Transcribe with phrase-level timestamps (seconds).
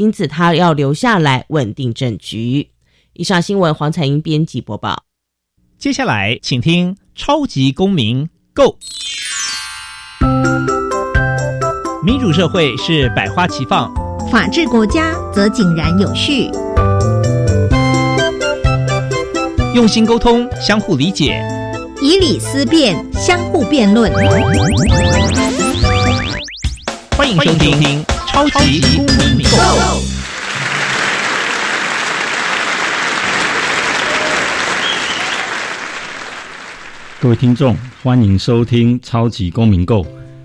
[0.00, 2.70] 因此他要留下来稳定政局。
[3.12, 5.04] 以上新闻，黄彩英编辑播报。
[5.78, 8.78] 接下来，请听《超级公民 Go》。
[12.02, 13.92] 民主社会是百花齐放，
[14.32, 16.50] 法治国家则井然有序。
[19.74, 21.44] 用心沟通，相互理解，
[22.00, 24.10] 以理思辨，相互辩论。
[27.18, 29.04] 欢迎收听《超级公
[29.36, 29.56] 民购》。
[37.18, 40.04] 各位听众，欢迎收听《超级公民购》。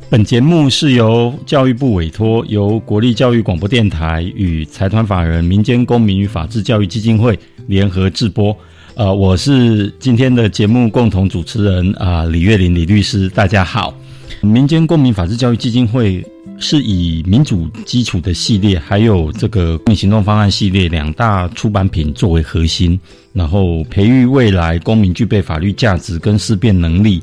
[0.09, 8.57] 本节目是由教育部委托，由国立教育广播电台与财团法人民间公民与法治教育基金会联合制播。
[8.95, 13.93] 呃，我是今天的节目共同主持人啊，李月林李律师，大家好。
[14.41, 16.25] 民间公民法治教育基金会
[16.57, 22.99] 是以民主基础的系列，还有这个公民行动方案系列两大出版品作为核心，
[23.33, 27.21] 然后培育未来公民具备法律价值跟思辨能力，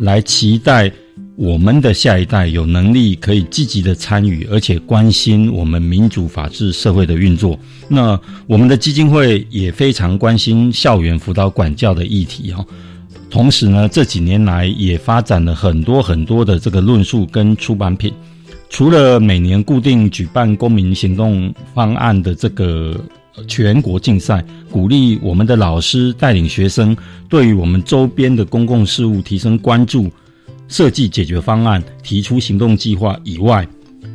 [0.00, 0.90] 来期待
[1.36, 7.58] 我们的下一代有能力可以积极的参与，而且关心我们民主法治社会的运作。
[7.88, 12.64] 那我们的基金会也非常关心校园辅导管教的议题哈。
[13.30, 18.12] 同时呢，这几年来也发展了很多很多的这个论述跟出版品。
[18.72, 22.98] 除了每年固定举办公民行动方案的这个
[23.46, 26.96] 全国竞赛，鼓励我们的老师带领学生
[27.28, 30.10] 对于我们周边的公共事务提升关注，
[30.68, 33.68] 设计解决方案，提出行动计划以外，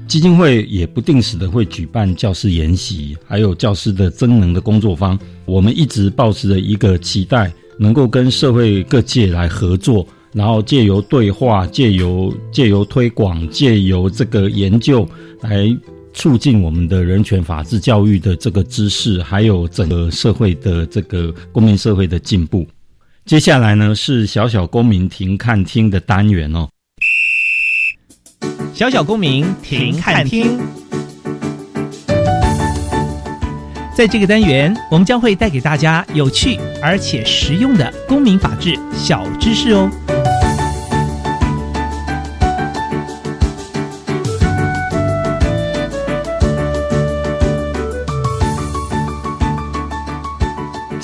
[0.07, 5.17] 基金会也不定时的会举办教师研习，还有教师的增能的工作坊。
[5.45, 7.53] 我们一直保持着一个期待。
[7.79, 15.07] 能够跟社会各界来合作，然后借由对话、借由借由推广、借由这个研究，
[15.41, 15.67] 来
[16.13, 22.67] 促进我们的人权法治教育的这个知识，还有整个社会的这个公民社会的进步。
[23.25, 26.69] 接下来呢是小小公民庭看厅的单元哦，
[28.73, 30.57] 小小公民庭看厅。
[33.95, 39.89] 在这个单元，我们将会带给大家有趣而且实用的公民法治小知识哦。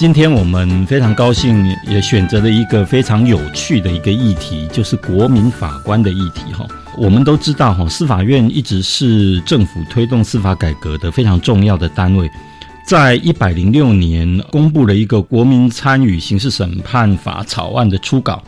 [0.04, 6.68] 今天我们非常高兴，也选择了一个非常有趣的一个议题，就是国民法官的议题哈。
[6.98, 12.30] 我们都知道哈，司法院一直是政府推动司法改革的非常重要的单位。
[12.86, 18.44] 在一百零六年，公布了一个《国民参与刑事审判法》草案的初稿。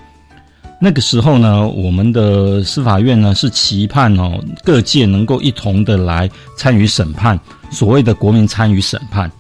[0.82, 7.40] 那个时候呢，我们的司法院呢是期盼哦，各界能够一同的来参与审判，
[7.72, 9.32] 所谓的国民参与审判，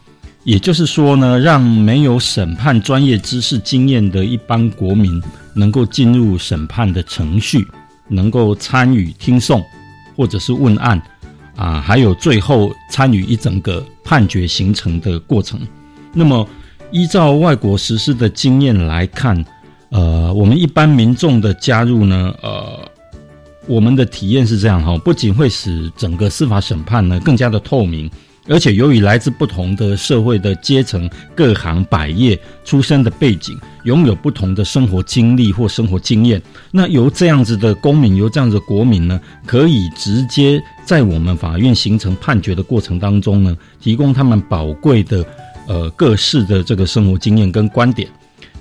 [0.46, 5.22] 也就是说呢，让没有审判专业知识经验的一般国民
[5.54, 7.68] 能够进入审判的程序，
[8.08, 9.62] 能够参与听讼
[10.16, 11.02] 或者是问案。
[11.56, 15.58] 啊，还有最后参与一整个判决形成的过程。
[16.12, 16.46] 那么，
[16.92, 19.42] 依照外国实施的经验来看，
[19.90, 22.92] 呃，我们一般民众的加入呢，呃，
[23.68, 28.12] 我们的体验是这样哈，不仅会使整个司法审判呢更加的透明。
[28.48, 36.40] 而且，由于来自不同的社会的阶层、各行百业出身的背景，拥有不同的生活经历或生活经验，
[36.70, 45.26] 那由这样子的公民，由这样子的国民呢，可以直接在我们法院形成判决的过程当中呢，提供他们宝贵的
[45.68, 48.08] 呃各式的这个生活经验跟观点，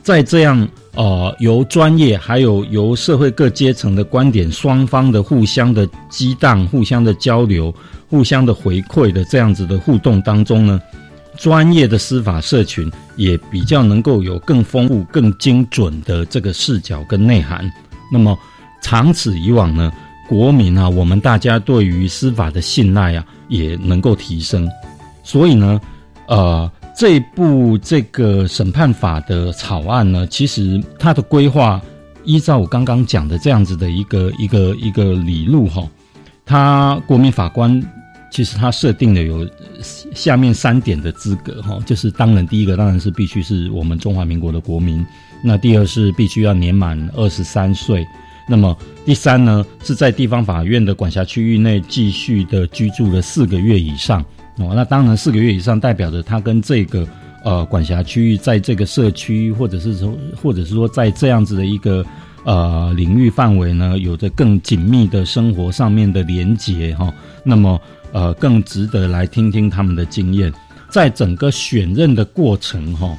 [0.04, 7.75] 在这样呃由专业还有由社会各阶层的观点双方的互相的激荡、互相的交流。
[8.06, 10.81] 互相的回馈的这样子的互动当中呢，
[11.37, 17.69] 专业的司法社群也比较能够有更丰富、更精准的这个视角跟内涵。
[18.12, 18.38] 那么
[18.81, 19.91] 长此以往呢，
[20.28, 24.69] 国民啊，我们大家对于司法的信赖啊，也能够提升。
[25.25, 25.81] 所以呢，
[26.28, 31.80] 呃，这部这个审判法的草案呢，其实它的规划
[32.24, 35.88] 依照我刚刚讲的这样子的一个一个一个理路哈，
[36.44, 37.82] 它国民法官。
[38.30, 39.48] 其实他设定的有
[40.12, 45.06] 下面三点的资格哈，就是当然第一个当然是必须是我们中华民国的国民，
[45.41, 48.04] 那第二是必须要年满二十三岁，
[48.48, 48.76] 那么
[49.06, 54.24] 第三呢是在地方法院的管辖区域内继续的居住了四个月以上
[54.59, 57.06] 哦，那当然四个月以上代表着他跟这个
[57.45, 62.04] 呃管辖区域在这个社区或者是说或者是说在这样子的一个
[62.45, 67.12] 呃领域范围呢，有着更紧密的生活上面的连结哈，
[67.45, 67.80] 那么。
[68.15, 70.53] 呃更值得来听听他们的经验。
[70.89, 73.12] 在整个选任的过程哈，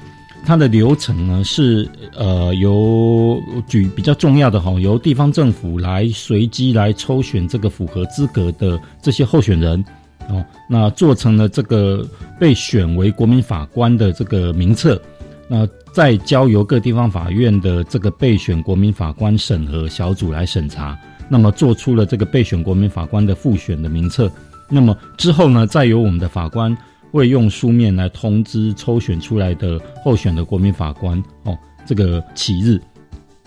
[0.45, 1.85] 它的流程呢是
[2.15, 3.37] 呃由
[3.67, 9.83] 举比较重要的哈，由地方政府来随机来抽选这个符合资格的这些候选人
[10.29, 12.05] 哦，那做成了这个
[12.39, 15.01] 被选为国民法官的这个名册，
[15.47, 20.97] 那再交由各地方法院的这个备选国民法官审核小组来审查，
[21.29, 24.31] 那么做出了这个备选国民法官的复选的名册，
[24.69, 26.75] 那么之后呢，再由我们的法官。
[27.11, 32.77] 会用书面来通知抽选出来的候选的国民法官哦，这个起日，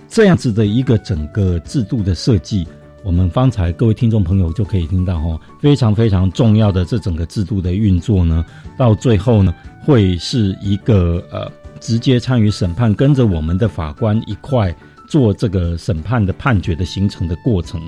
[0.08, 2.66] 这样子的一个整个制度的设计，
[3.04, 8.44] 我们方才各位听众朋友就可以听到哈，非常非常重要的这整个制度的运作呢，
[8.76, 11.50] 到最后呢，会是一个呃
[11.80, 14.74] 直接参与审判，跟着我们的法官一块
[15.08, 17.80] 做这个审判的判决的形成的过程。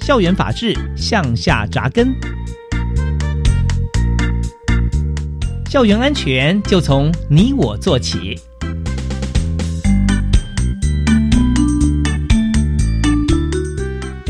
[0.00, 2.14] 校园法治向下扎根，
[5.68, 8.38] 校园安全就从你我做起。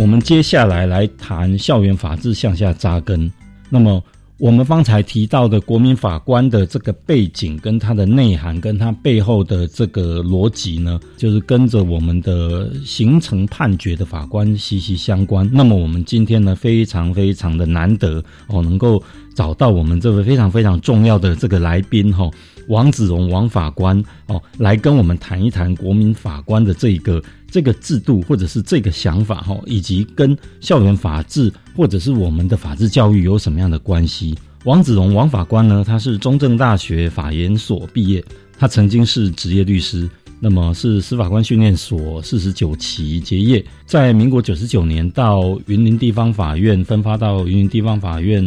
[0.02, 3.30] 我们接下来来谈校园法治向下扎根，
[3.70, 4.02] 那么。
[4.38, 15.48] 我们方才提到的国民法官的这个背景，跟他的内涵，跟他背后的这个逻辑呢，就是跟着我们的形成判决的法官息息相关。
[15.52, 19.00] 那么我们今天呢，非常非常的难得哦，能够
[19.32, 22.28] 找到我们这位非常非常重要的这个来宾哈。
[22.68, 34.34] 王子荣王法官哦，来跟我们谈一谈国民法官的这个这个制度，或者是这个想法哈，以及跟校园法治或者是我们的法治教育有什么样的关系？
[34.64, 38.24] 王子荣王法官呢，他是中正大学法研所毕业，
[38.58, 48.40] 他曾经是职业律师，那么是司法官训练所四十九期结业，在民国九十九年到云林地方法院分发到云林地方法院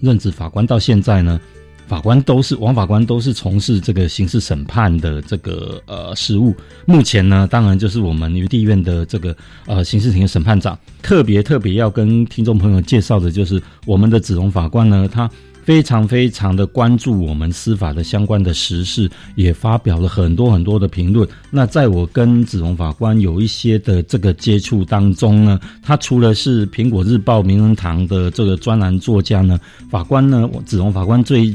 [0.00, 1.40] 任职法官，到现在呢。
[1.88, 6.54] 法官都是王法官，都是从事这个刑事审判的这个呃事务。
[6.84, 9.34] 目前呢，当然就是我们云地院的这个
[9.66, 10.78] 呃刑事庭的审判长。
[11.02, 15.30] 特别特别要跟听众朋友介绍的就是我们的子龙法官呢，他
[15.64, 21.28] 非常非常的关注我们司法的相关的时事，也发表了很多很多的评论。
[21.50, 29.60] 那在我跟子龙法官有一些的这个接触当中呢，他除了是苹果日报名人堂的这个专栏作家呢，
[29.90, 31.54] 法官呢，子龙法官最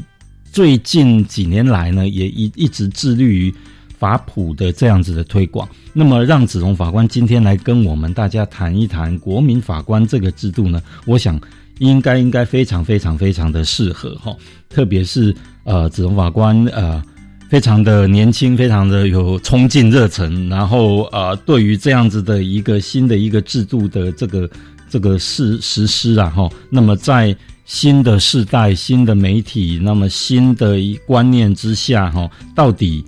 [0.54, 3.52] 最近几年来呢，也一一直致力于
[3.98, 5.68] 法普的这样子的推广。
[5.94, 10.80] 那么，让子荣法官今天来跟我们大家谈一谈国民法官这个制度呢？
[11.08, 11.42] 我想
[11.80, 14.32] 应该应该非常非常非常的适合哈。
[14.70, 17.02] 特别是呃，子荣法官呃，
[17.50, 24.48] 非常的年轻，非常的有冲劲热忱，然后呃，对于这样子的一个新的一个制度的这个
[24.88, 27.36] 这个实实施啊哈，那么在。
[27.66, 33.04] 新的世代、新的媒体，那么新的一观念之下，哈，到底，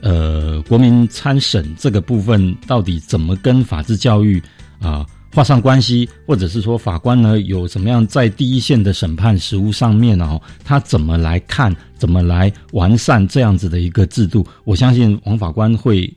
[0.00, 4.42] 呃，国民参审这个部分到底怎么跟法治教育
[4.80, 10.40] 啊画上关系，或者是说法官呢有怎么样在第一线的审判实务上面呢？
[10.64, 14.46] 他怎么来看，怎么来完善这样子的一个制度？
[14.64, 16.12] 我相信王法官会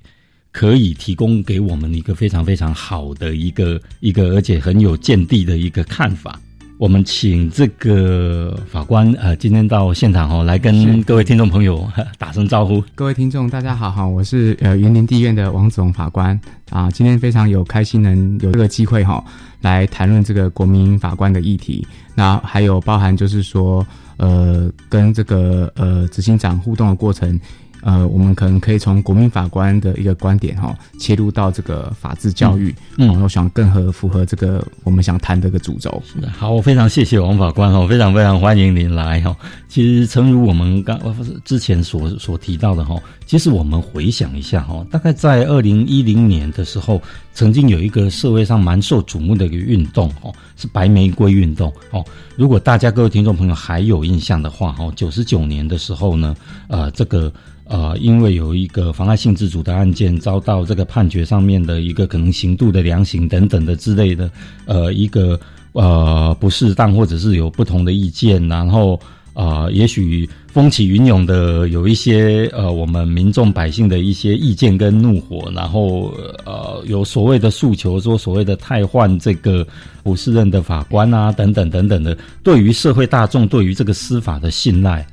[0.52, 6.40] 可以提供给我们一个非常非常好的一个一个，而且很有见地的一个看法。
[6.78, 12.84] 我们请这个法官呃，今天到现场哦，来跟各位听众朋友打声招呼。
[12.94, 16.38] 各位听众，大家好哈，我是呃云林地院的王子荣法官
[16.70, 19.24] 啊，今天非常有开心能有这个机会哈，
[19.62, 21.88] 来谈论这个国民法官的议题。
[22.14, 23.86] 那还有包含就是说
[24.18, 27.40] 呃，跟这个呃执行长互动的过程。
[27.86, 36.02] 呃，我们可能可以从国民法官的一个观点哈，切入到这个法治教育，嗯，我想更合符合这个我们想谈这个主轴。
[36.36, 39.38] 好，我非常谢谢王法官哈，非常非常欢迎您来哈。
[39.70, 41.00] 其实，诚如我们刚
[41.44, 47.00] 之前所所提到的哈，其实我们回想一下哈，大概在二零一零年的时候，
[47.36, 52.04] 曾经有一个社会上蛮受瞩目的一个运动哈，是白玫瑰运动哦。
[52.36, 56.36] 如果大家各位听众朋友还有印象的话哈，九十九年的时候呢，
[56.68, 57.32] 呃，这个。
[57.68, 64.30] 呃，因为有一个妨碍性自主的案件遭到这个判决上面的一个可能刑度的量刑等等的之类的，
[64.66, 65.40] 呃，一个
[65.74, 69.00] 呃不适当或者是有不同的意见，然后
[69.34, 76.14] 啊，也许风起云涌的有一些呃我们民众百姓的一些意见跟怒火，然后
[76.46, 79.66] 呃有所谓的诉求，说所谓的太换这个
[80.04, 85.06] 不适任的法官啊等等等等的，对于社会大众对于这个司法的信赖。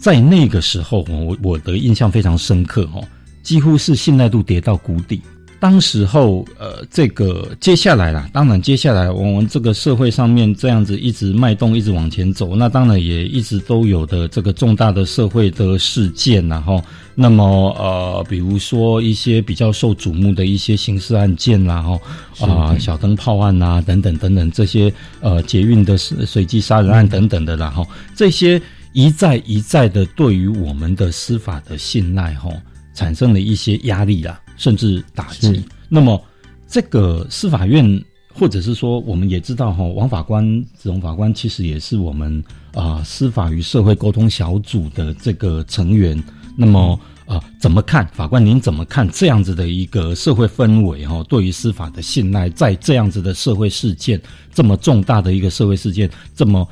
[0.00, 3.04] 在那个时候，我我的印象非常深刻哦，
[3.42, 5.20] 几乎是信赖度跌到谷底。
[5.60, 16.82] 当时候呃，这个接下来啦，当然接下来我们这个社会上面这样子一直脉动，一直往前走，那当然也一直都有的这个重大的社会的事件，然后
[17.14, 17.44] 那么
[17.78, 24.90] 呃，比如说一些比较受瞩目的一些刑事案件啦，哈啊小灯泡案啊等等等等这些
[25.20, 28.58] 呃捷运的随机杀人案等等的，然后这些
[28.92, 32.50] 一再一再的对于我们的司法的信赖，哈。
[32.92, 35.64] 产生了一些压力啦，甚至打击。
[35.88, 36.22] 那么，
[36.68, 38.04] 这个司法院，
[38.34, 40.44] 或者是说，我们也知道哈，王法官、
[40.74, 42.44] 子龙法官其实也是我们
[42.74, 46.22] 啊司法与社会沟通小组的这个成员。
[46.56, 48.44] 那么啊，怎么看法官？
[48.44, 51.06] 您怎么看这样子的一个社会氛围？
[51.06, 54.20] 哈，对于司法的信赖，在这样子的社会事件，
[54.52, 56.68] 这么重大的一个社会事件，这么。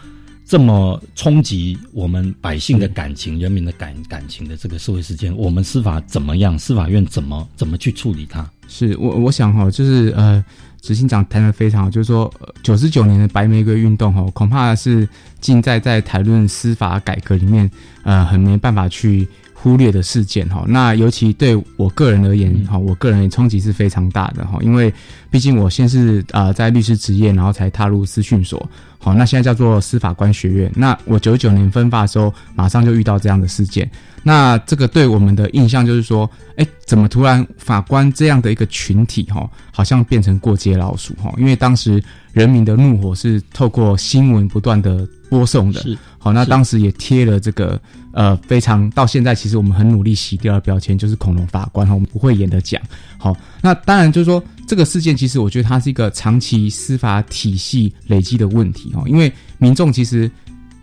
[0.48, 6.58] 这么冲击我们百姓的感情、人民的感感情的这个社会事件，我们司法怎么样？
[6.58, 8.48] 司法院怎么怎么去处理它？
[8.66, 10.42] 是我我想哈，就是呃，
[10.80, 15.06] 执行长谈的非常好，就是说九十九年的白玫瑰运动哈，恐怕是
[15.38, 17.70] 近在在谈论司法改革里面
[18.02, 19.28] 呃，很没办法去。
[19.60, 24.92] 忽略的事件哈，那尤其对我个人而言哈，我个人冲击是非常大的哈，因为
[25.30, 30.70] 毕竟我先是啊在律师职业，然后才踏入司训所，好，那现在叫做司法官学院。
[30.76, 33.90] 那我九九年分发的时候，马上就遇到这样的事件，
[34.22, 41.34] 那这个对我们的印象就是说，哎，怎么突然法官这样的一个群体哈，好像变成过街老鼠哈？
[41.36, 42.00] 因为当时
[42.32, 47.80] 人民的怒火是透过新闻不断的播送的，好，那当时也贴了这个。
[48.12, 52.82] 呃，非常到现在，其实我们很努力洗掉的标签就是恐龙法官哈，我们不会演的讲。
[53.16, 60.28] 好，那当然就是说这个事件，其实我觉得它是一个长期司法体系累积的问题哈，因为民众其实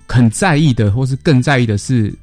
[0.07, 2.13] 很在意的，或是更在意的是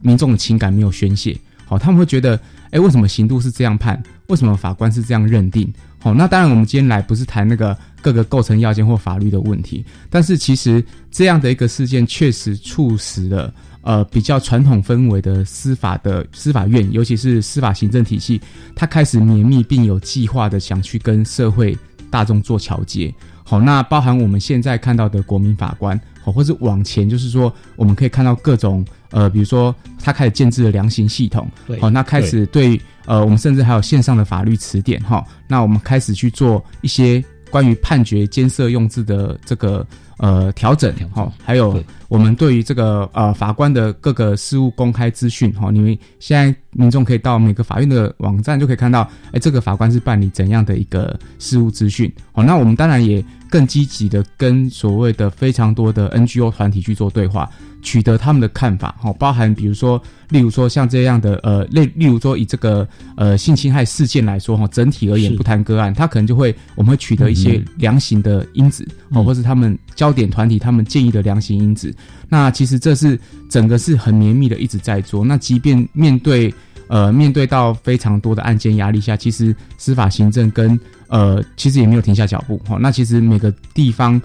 [0.00, 1.36] 民众的情感没有宣泄。
[1.64, 2.38] 好，他们会觉得，
[2.70, 4.00] 哎，为什么刑度是这样判？
[4.28, 5.72] 为什么法官是这样认定？
[5.98, 13.52] 好，那当然我们今天来不是谈那个各个构成要件或法律的问题，但是其实这样的一个事件确实促使了。
[13.86, 18.40] 呃，比较传统氛围的司法的司法院，尤其是司法行政体系，
[18.74, 21.76] 它开始绵密并有计划的想去跟社会
[22.10, 23.12] 大众做桥接。
[23.42, 28.82] 好，那包含我们现在看到的国民法官，好，或是往前就是说，我们可以看到各种
[29.14, 31.48] 呃，比如说他开始建制了量刑系统，
[31.80, 39.86] 好，那开始对呃，我们甚至还有线上的法律词典，哈，那我们开始去做一些关于判决监设用字的这个。
[40.18, 41.82] 呃，调整哦，还有
[42.14, 49.02] 我们对于这个呃法官的各个事务公开资讯哈，你们现在民众可以到每个法院的网站就可以看到，
[49.32, 52.10] 哎，这个法官是办理怎样的一个事务资讯？
[52.30, 57.50] 好，那我们当然也更积极的跟所谓的非常多的 NGO 团体去做对话。
[57.86, 71.94] 取得他们的看法，哈，包含比如说，例如说像这样的，呃，例例如说以这个呃性侵害事件来说，哈，整体而言不谈个案，他可能就会我们会取得一些量刑的因子，哦，或是他们焦点团体他们建议的量刑因子。
[72.28, 73.18] 那其实这是
[73.48, 75.24] 整个是很绵密的一直在做。
[75.24, 76.52] 那即便面对
[76.88, 82.78] 呃面对到非常多的案件压力下，其实司法行政跟呃其实也没有停下脚步，哈。
[82.80, 84.20] 那其实每个地方。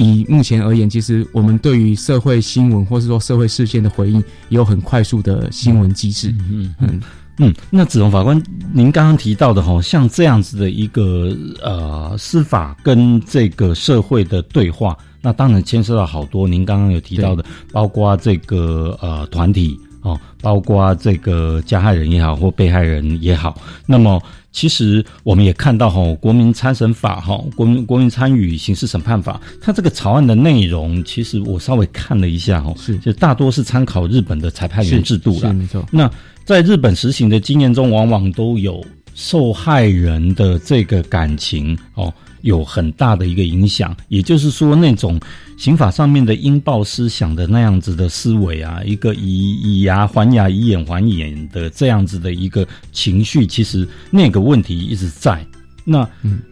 [0.00, 6.32] 以目前而言，其实我们对于社会新闻或是说社会事件的回应，也有很快速的新闻机制。
[6.50, 7.00] 嗯嗯
[7.38, 7.54] 嗯。
[7.68, 8.40] 那子龙法官，
[8.72, 16.46] 您刚刚提到的哈，像这样子的一个呃司法跟这个社会的对话，那当然牵涉到好多。
[16.46, 24.20] 您刚刚有提到的，包括这个呃团体哦，包括这个加害人也好或被害人也好，那么。
[24.50, 35.86] 其实我们也看到哈，国民参审法哈，国民国民参与刑事审判法，它这个草案的内容，其实我稍微看了一下哈，是就大多是参考日本的裁判员制度了，没错。
[35.92, 36.10] 那
[36.44, 38.84] 在日本实行的经验中，往往都有
[39.14, 42.12] 受害人的这个感情哦。
[42.42, 45.18] 有很大的一个影响，也就是说，那种
[45.56, 55.44] 刑法上面的应报思想的那样子的思维啊，一个以以牙还牙、以眼还眼的这样子的一个情绪，其实那个问题一直在。
[55.84, 56.08] 那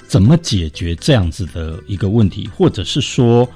[0.09, 3.47] 怎么解决这样子的一个问题，或者是说，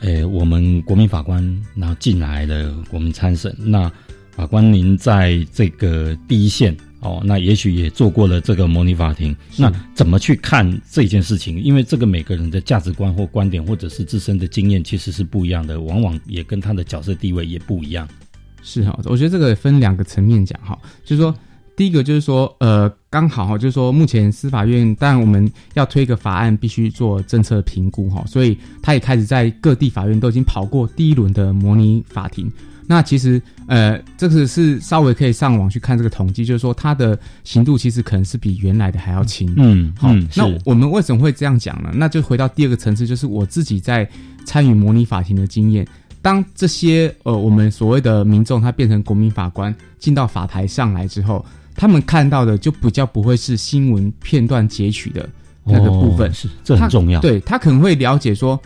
[0.00, 1.42] 诶，我们国民法官
[1.74, 3.90] 然后进来了，我们参审，那
[4.30, 6.76] 法官您在这个第一线。
[7.04, 11.60] 哦，那也许也做过了这个模拟法庭，那怎么去看这件事情？
[11.60, 18.08] 因为这个每个人的价值观或观点，或者是自身的经验，其实是不一样的，往往也跟他的角色地位也不一样。
[18.62, 21.34] 是哈，我觉得这个分两个层面讲哈，就是说，
[21.76, 32.50] 第一个就是说，呃，刚好哈，就是说目前司法院，但我们要推一个法案，必须做政策评估哈，所以他也开始在各地法院都已经跑过第一轮的模拟法庭。
[32.86, 39.52] 那其实，呃，这个是稍微可以上网去看这个统计，就是说它的刑度其实可能是比原来的还要轻。
[39.56, 41.90] 嗯，好，嗯那我们为什么会这样讲呢？
[41.94, 44.08] 那就回到第二个层次，就是我自己在
[44.44, 45.86] 参与模拟法庭的经验。
[46.20, 55.28] 当这些呃我们所谓的民众他变成国民法官进到法台上来之后，他们看到的就比较不会是新闻片段截取的
[55.64, 58.60] 那个部分，哦是这很重要。，对他可能会了解说，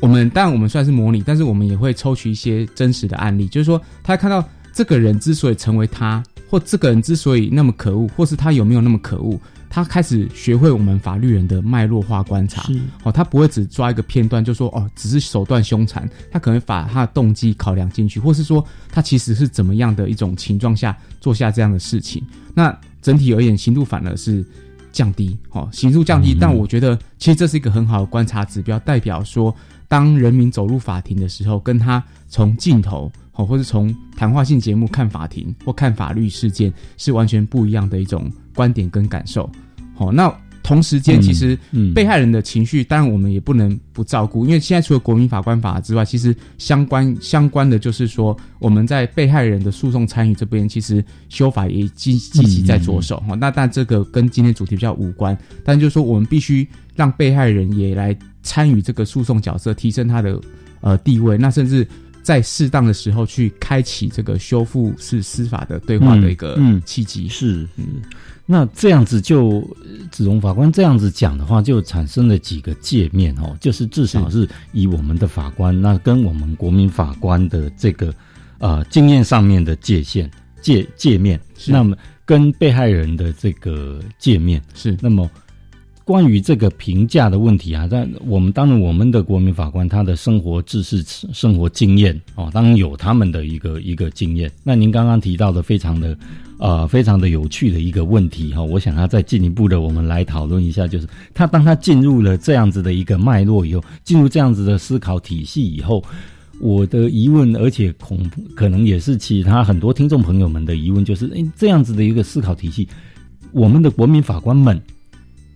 [0.00, 9.38] 我们当然我们算是模拟，但是我们也会抽取一些真实的案例，就是说他看到这个人之所以成为他，或这个人之所以那么可恶，或是他有没有那么可恶，
[9.70, 12.64] 他开始学会我们法律人的脉络化观察。
[13.02, 22.22] 哦，他不会只抓一个片段就说哦，只是手段凶残，他可能把他的动机考量进去，或是说他其实是怎么样的一种情况下做下这样的事情。
[22.52, 24.44] 那整体而言，刑度反而是
[24.92, 29.54] 降低，哦，刑度降低，嗯但我觉得其实这是一个很好的观察指标，代表说
[29.94, 33.08] 当人民走入法庭的时候，跟他从镜头。
[33.36, 39.48] 哦，或是从谈话性节目看法庭或看法律事件，是完全不一样的一种观点跟感受。
[39.94, 40.32] 好、那
[40.62, 60.40] 同时间其实嗯被害人的情绪，当然我们也不能不照顾，因为现在除了国民法官法之外，其实相关相关的就是说，我们在被害人的诉讼参与这边，其实修法也积积极在着手哈、那但这个跟今天主题比较无关，但就是说我们必须让被害人也来参与这个诉讼角色，提升他的
[60.80, 61.84] 呃地位，那甚至。
[62.24, 66.82] 在适当的时候去开启这个修复式司法的对话的一个嗯嗯。
[66.86, 68.00] 契机，是，嗯，
[68.46, 78.10] 那这样子就呃子荣法官这样子讲的话，就产生了几个界面哦，就是至少是以我们的法官，那跟我们国民法官的这个
[78.56, 80.30] 呃经验上面的界限
[80.62, 81.70] 界界面，是。
[81.70, 84.96] 那么跟被害人的这个界面，是。
[84.98, 85.30] 那么
[86.04, 94.50] 关于这个评价的问题啊，但我们当然我们的国民法官他的生活知识、生活经验哦，当然有他们的一个一个经验。
[94.62, 96.16] 那您刚刚提到的非常的
[96.58, 106.02] 呃非常的有趣的一个问题哈、我想要再进一步的我们来讨论一下，就是他当他进入了这样子的一个脉络以后，进入这样子的思考体系以后。
[106.60, 112.88] 我的疑问，而且恐可能也是其他很多听众朋友们的疑问，就是：哎，这样子的一个思考体系，
[113.50, 114.80] 我们的国民法官们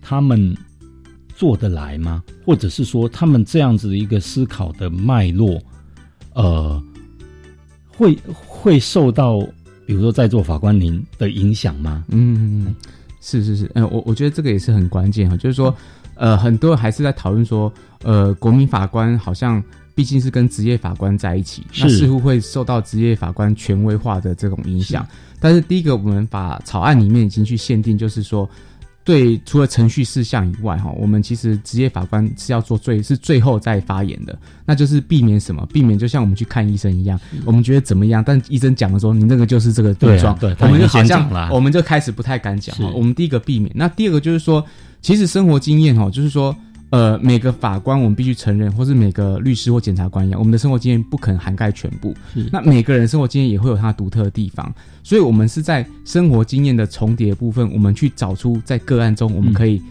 [0.09, 0.57] 他们
[1.35, 2.23] 做得来吗？
[2.43, 5.61] 或者是说，他们这样子的一个思考的脉络，
[6.33, 6.83] 呃，
[7.87, 9.39] 会会受到
[9.85, 12.03] 比如说在座法官您的影响吗？
[12.07, 12.73] 嗯，
[13.21, 15.71] 是是是，嗯、我我觉得这个也是很关键哈，就是说，
[16.15, 25.05] 呃，很多人还是在讨论说，呃，国民法官好像毕竟是跟职业法官在一起，那似乎会受到职业法官权威化的这种影响。
[25.39, 28.49] 但是第一个，我们把草案里面已经去限定，就是说。
[29.09, 35.65] 对，除了程序事项以外，哈，我们其实职业法官是要做最是最后再发言的，那就是避免什么？
[35.73, 42.75] 避免就像我们去看医生一样，我们觉得怎么样，但医生讲的时候，你那个就是这个症状，我们就好像我们就开始不太敢讲。
[42.93, 44.63] 我们第一个避免，那第二个就是说，
[45.01, 46.55] 其实生活经验哈，就是说，
[46.91, 52.15] 呃，每个法官我们必须承认，或是每个律师或检察官一样，我们的生活经验不可能涵盖全部。
[52.51, 54.73] 那每个人生活经验也会有他独特的地方，
[55.03, 59.81] 所以我们是在生活经验的重叠部分，我们去找出在个案中我们可以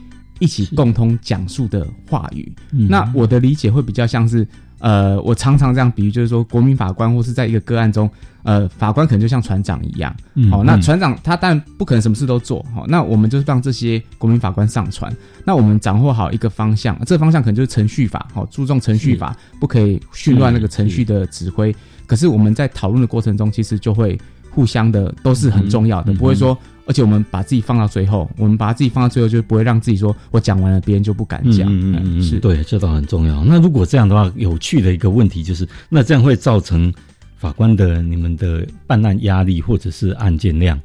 [0.41, 2.53] 一起共同讲述的话语。
[2.73, 4.47] 嗯那我的理解会比较像是，
[4.79, 8.09] 呃，我常常这样比喻，就是说，国民法官或是在一个个案中，
[8.45, 10.83] 呃，法官可能就像船长一样，嗯好、那嗯。
[10.83, 15.15] 船长他当然不可能什么事都做，好、那我们就是让这些国民法官上船，
[15.45, 21.75] 那我们掌握好一个方向，这个方向可能就是程序法，好、注重程序法，不可以训乱那个程序的指挥。
[22.07, 24.19] 可是我们在讨论的过程中，其实就会
[24.51, 26.57] 互相的都是很重要的，不会说，
[26.89, 33.45] 而且我们把自己放到最后，我们把自己放到最后，就不会让自己说我讲完了，别人就不敢讲，嗯嗯嗯嗯，是对，这倒很重要。
[33.45, 36.93] 那如果这样的话，有趣的一个问题就是，那这样会造成
[37.37, 40.81] 法官的你们的办案压力或者是案件量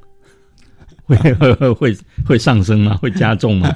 [1.16, 2.98] 会会会上升吗？
[3.02, 3.74] 会加重吗？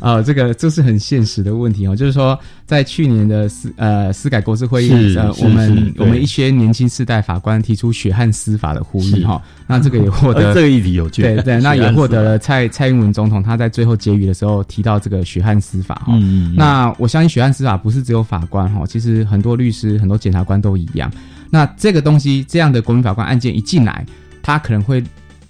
[0.00, 21.10] 啊、 这个这是很现实的问题哦，就是说，在去年的司呃司改国事会议，我们我们一些年轻世代法官提出血汗司法的呼吁是哈、那这个也获呃 得这个议题有趣，对对，那也获得了蔡蔡英文总统他在最后结语的时候提到这个血汗司法哈、嗯嗯嗯那我相信血汗司法不是只有法官哈，其实很多律师、很多检察官都一样。
[21.50, 24.04] 那这个东西，这样的国民法官案件一进来，
[24.42, 25.02] 他可能会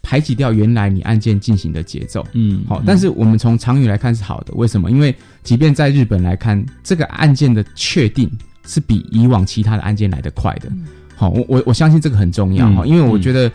[0.04, 2.24] 排挤掉原来你案件进行的节奏。
[2.34, 4.90] 嗯好，但是我们从长远来看是好的，为什么？
[4.90, 5.12] 因为
[5.42, 8.30] 即便在日本来看，这个案件的确定
[8.66, 10.70] 是比以往其他的案件来得快的。
[11.16, 13.50] 好，我我我相信这个很重要哈，嗯因为我觉得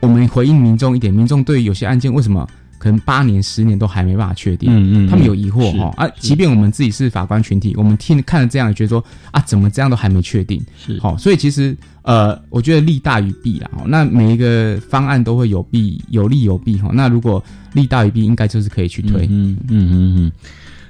[0.00, 2.46] 我们回应民众一点，民众对有些案件为什么
[2.82, 10.60] 可能八年、十年都还没办法确定，嗯嗯，他们有疑惑哈啊，即便我们自己是法官群体，我们听看了这样，也觉得说啊，怎么这样都还没确定？
[10.76, 13.70] 是好，所以其实呃，我觉得利大于弊啦。
[13.76, 16.90] 哦，那每一个方案都会有弊，有利有弊哈。
[16.92, 17.40] 那如果
[17.72, 19.28] 利大于弊，应该就是可以去推。
[19.30, 20.32] 嗯嗯嗯嗯，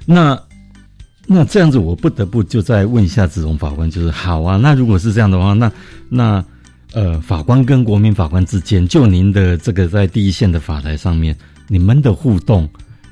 [0.07, 0.41] 那
[1.27, 5.71] 那这样子，我不得不就再问一下子荣法官，就是好啊，那如果是这样的话，那
[6.09, 6.43] 那
[6.95, 11.37] 呃，法官跟国民法官之间，就您的这个在第一线的法台上面，
[11.73, 12.69] 你们的互动，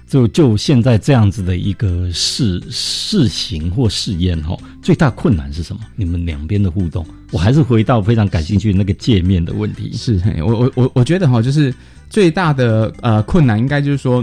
[0.06, 5.80] 就就现在这样子的一个试试行或试验哈，最大困难是什么？
[5.96, 9.94] 你们两边的互动，我还是回到非常感兴趣那个界面的问题。
[9.94, 11.74] 是，我我我我觉得哈，就是
[12.10, 14.22] 最大的呃困难，应该就是说，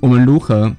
[0.00, 0.74] 我们如何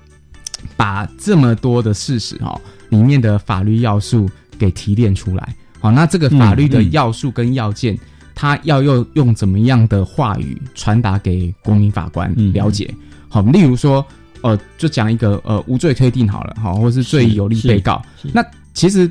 [0.75, 5.55] 把这么多的事实哈里面的法律要素给提炼出来。
[5.79, 7.95] 好，那这个法律的要素跟要件，
[8.33, 12.93] 它要用用怎么样的话语传达给国民法官嗯了解？
[13.29, 14.05] 好，例如说，
[14.41, 18.01] 呃，就讲一个呃无罪推定好了，好，或是罪有利被告。
[18.33, 19.09] 那其实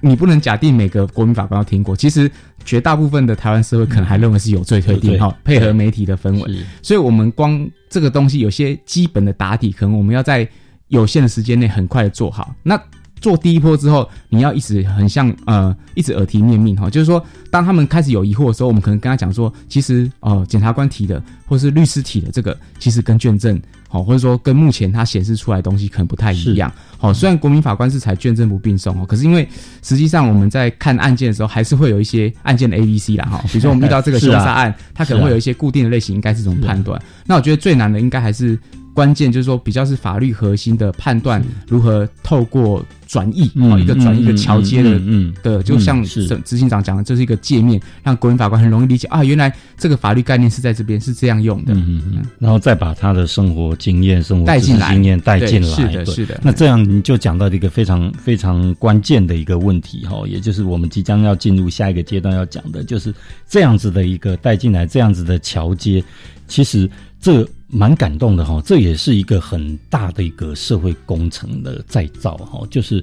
[0.00, 2.30] 你不能假定每个国民法官都听过，其实
[2.64, 6.64] 绝大部分的台湾社会可能还认为是有罪推定哈，配合媒体的氛围。
[6.82, 10.48] 所以，我们光这个东西有些基本的打底，可能我们要在
[10.88, 12.54] 有限的时间内很快的做好。
[12.62, 12.80] 那
[13.20, 26.72] 做第一波之后，你要一直很像呃，一直耳提面命哈，就是说，当他们开始有疑惑的时候，我们可能跟他讲说，其实呃，检察官提的或是律师提的这个，其实跟卷证好，或者说跟目前他显示出来的东西可能不太一样。
[26.96, 29.46] 好，虽然国民法官是采卷证不并送哦，可是因为
[29.82, 33.44] 实际上我们在看案件的时候，还是会有一些案件的 A、B、C 啦哈。
[33.50, 37.00] 比如说我们遇到这个凶杀案，它可能会有一些固定的类型，应该是怎么判断？
[37.26, 38.58] 那我觉得最难的应该还是
[38.94, 45.00] 关键，就是说比较是法律核心的判断，如何透过转译哦，一个转译一个桥接的
[45.42, 51.72] 的，就像执执行长讲的，这是一个界面，让国民法官很容易理解啊，原来这个法律概念是在这边是这样用的。
[51.74, 54.92] 嗯嗯嗯，然后再把他的生活经验、生活带进来。
[54.92, 56.14] 经验带进来，是的对。
[56.14, 56.40] 是的。
[56.42, 63.14] 那这样你就讲到一个非常非常关键的一个问题哈，也就是我们即将要进入下一个阶段要讲的，就是
[63.48, 66.02] 这样子的一个带进来，这样子的桥接，
[66.46, 73.02] 其实这蛮感动的哈，这也是一个很大的一个社会工程的再造哈，就是。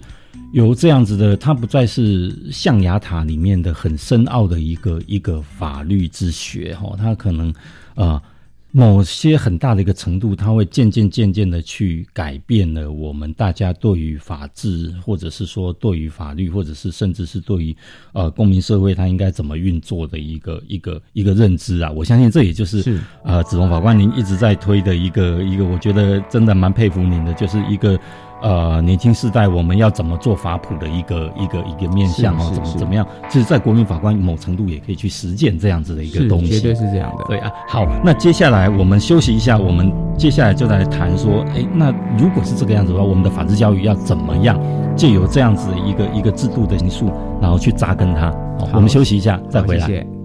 [0.53, 7.53] 有这样子的，它不再是象牙塔里面的很深奥的一个一个法律之学哈，它可能
[7.95, 8.21] 啊
[8.77, 17.75] 某些很大的一个程度，它会渐渐渐渐的去改变了我们大家对于法治，或者是说对于法律，或者是甚至是对于
[18.13, 21.91] 呃公民社会它应该怎么运作的一个一个一个认知啊。
[21.91, 27.99] 我相信这也就是是呃子龙法官您一直在推的一个一个，我觉得真的蛮佩服您的，就是一个。
[28.41, 33.07] 呃，年轻世代我们要怎么做法普的一个一个一个面向哦，是是怎么怎么样？
[33.29, 37.23] 其实，在国民法官某程度也可以去实践这样子的一个东西，绝对是这样的。
[37.27, 44.59] 对啊，好，那接下来我们休息一下，我们接下来就来谈说，哎，那如果是这个样子的话，我们的法治教育要怎么样
[44.95, 48.31] 借由这样子的一个一个制度的因素，然后去扎根它？
[48.59, 49.87] 好，我们休息一下，再回来。
[49.87, 50.16] 谢谢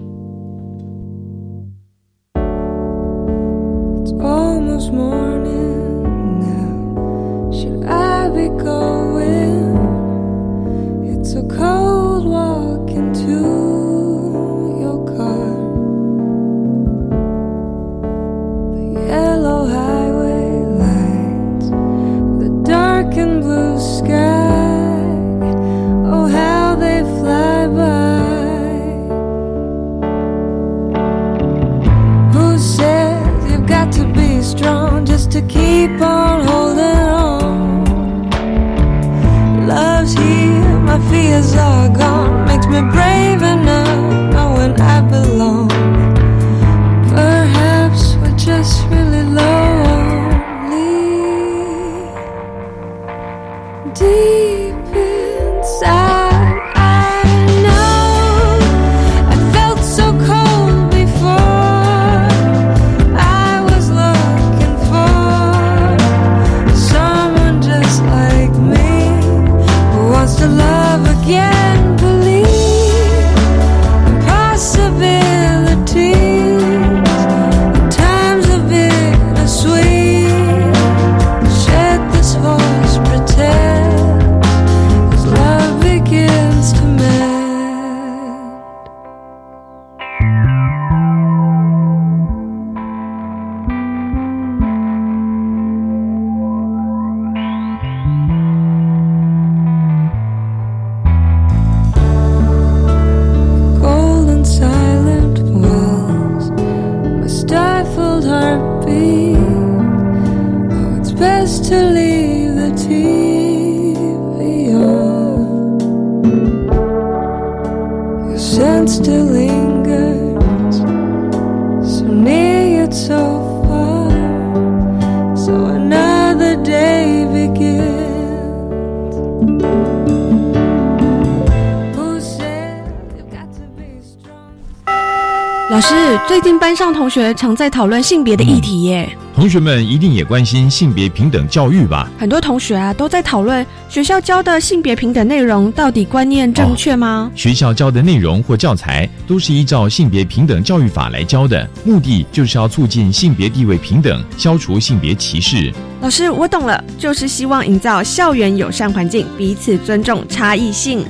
[136.72, 142.08] 班上同学常在讨论性别的议题耶，同学们一定也关心性别平等教育吧？
[142.18, 147.30] 很多同学啊都在讨论学校教的性别平等内容到底观念正确吗？
[147.35, 155.70] 学校教的内容或教材都是依照性别平等教育法来教的，目的就是要促进性别地位平等，消除性别歧视。
[156.00, 161.04] 老师，我懂了，就是希望营造校园友善环境，彼此尊重差异性。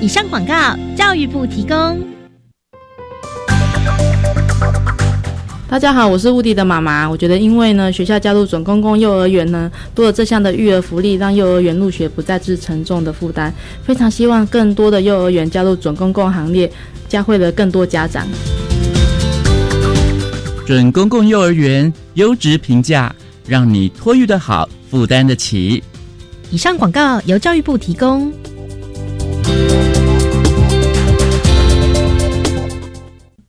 [0.00, 0.54] 以上广告，
[0.96, 2.11] 教育部提供。
[5.72, 7.08] 大家好，我是乌迪的妈妈。
[7.08, 13.50] 我觉得，因为呢，学校加入准公共幼儿园呢，多了这项的育儿福利，让幼儿园入学不再是沉重的负担。
[13.82, 16.70] 非常希望更多的幼儿园加入准公共行列，
[17.08, 18.28] 教会了更多家长。
[20.66, 23.10] 准公共幼儿园优质评价，
[23.46, 25.82] 让你托育的好，负担得起。
[26.50, 28.30] 以上广告由教育部提供。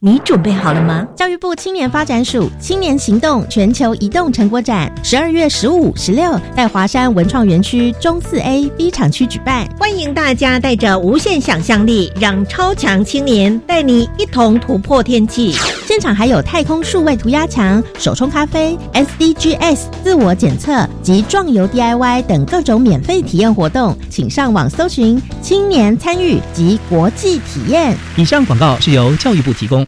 [0.05, 1.07] 你准备好了吗？
[1.15, 9.65] 教育部青年发展署青年行动全球移动成果展，十二月十五、十六在华山文创园区中四 A B 厂区举办。
[9.79, 15.55] 欢迎大家带着无限想象力，让超强青年带你一同突破天际。
[15.87, 27.95] 现场还有太空数位涂鸦墙、手冲咖啡、SDGs 自我检测及壮游 DIY 等各种免费体验活动，请上网搜寻“青年参与及国际体验”。
[28.17, 29.87] 以上广告是由教育部提供。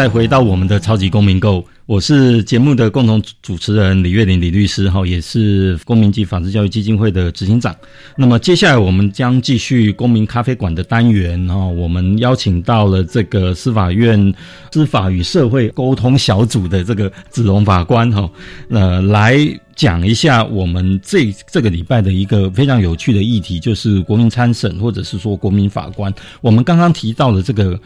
[0.00, 7.76] 再回到我们的超级公民购，我是节目的共同主持人李月玲李律师哈，也是公民及法治教育基金会的执行长。
[8.16, 14.32] 那么接下来我们将继续公民咖啡馆的单元哈，我们邀请到了这个司法院
[14.72, 18.26] 司法与社会沟通小组的这个子龙法官哈，
[18.70, 19.36] 呃，来
[19.76, 26.10] 讲一下我们这这个礼拜的一个非常有趣的议题，就是国民参审或者是说国民法官。
[26.40, 27.78] 我们刚刚提到的这个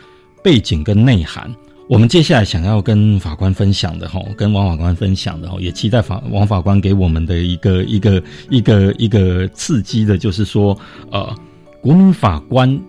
[0.44, 1.52] 背景跟内涵。
[1.86, 10.76] 我们接下来想要跟法官分享的哈，跟王法官分享的哈，也期待法王法官给我们的一个一个一个一个刺激的，就是说，
[11.10, 11.34] 呃，
[11.82, 12.80] 国民法官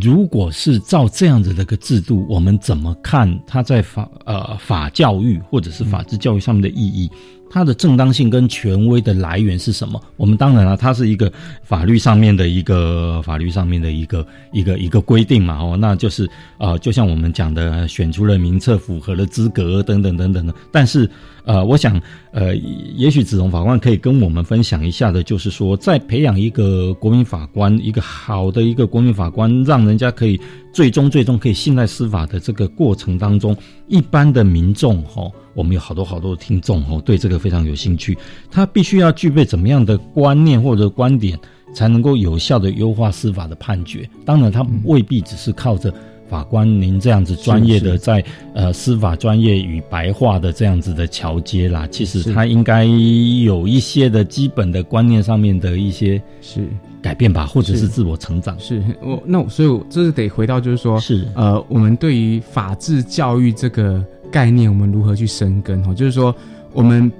[0.00, 7.10] 如果是照这样子的一个制度，我们怎么看他在法呃法教育或者是法治教育上面的意义？
[7.50, 10.00] 它的正当性跟权威的来源是什么？
[10.16, 11.32] 我们当然了，它是一个
[11.62, 20.54] 法律上面的一个法律上面的一个一个一个规定嘛，哦，那就是呃，就像我们讲的，选出了名册，符合了资格等等等等的。
[20.70, 21.08] 但是
[21.44, 22.00] 呃，我想
[22.32, 22.54] 呃，
[22.96, 30.38] 也许子龙法官可以跟我们分享一下的，就是说，在培养一个国民法官，一个好的一个国民法官，让人家可以
[30.72, 33.56] 最终最终可以信赖司法的这个过程当中，
[33.86, 35.32] 一般的民众哈、哦。
[35.58, 38.16] 我们有好多好多的听众哦，对这个非常有兴趣。
[38.48, 41.36] 他必须要具备怎么样的观念或者观点，
[41.74, 44.08] 才能够有效的优化司法的判决？
[44.24, 45.92] 当然，他未必只是靠着
[46.28, 48.22] 法官您这样子专业的在
[48.54, 51.88] 呃司法专业与白话的这样子的桥接啦。
[51.90, 56.68] 其实他应该有一些的基本的观念上面的一些是
[57.00, 58.58] 改变吧，或者是自我成长。
[58.58, 65.82] 是我那我所以我这是得回到就是说，是呃，我们对于法治教育这个概念，我们如何去生根？
[65.82, 66.34] 哈，就是说，
[66.72, 67.10] 我们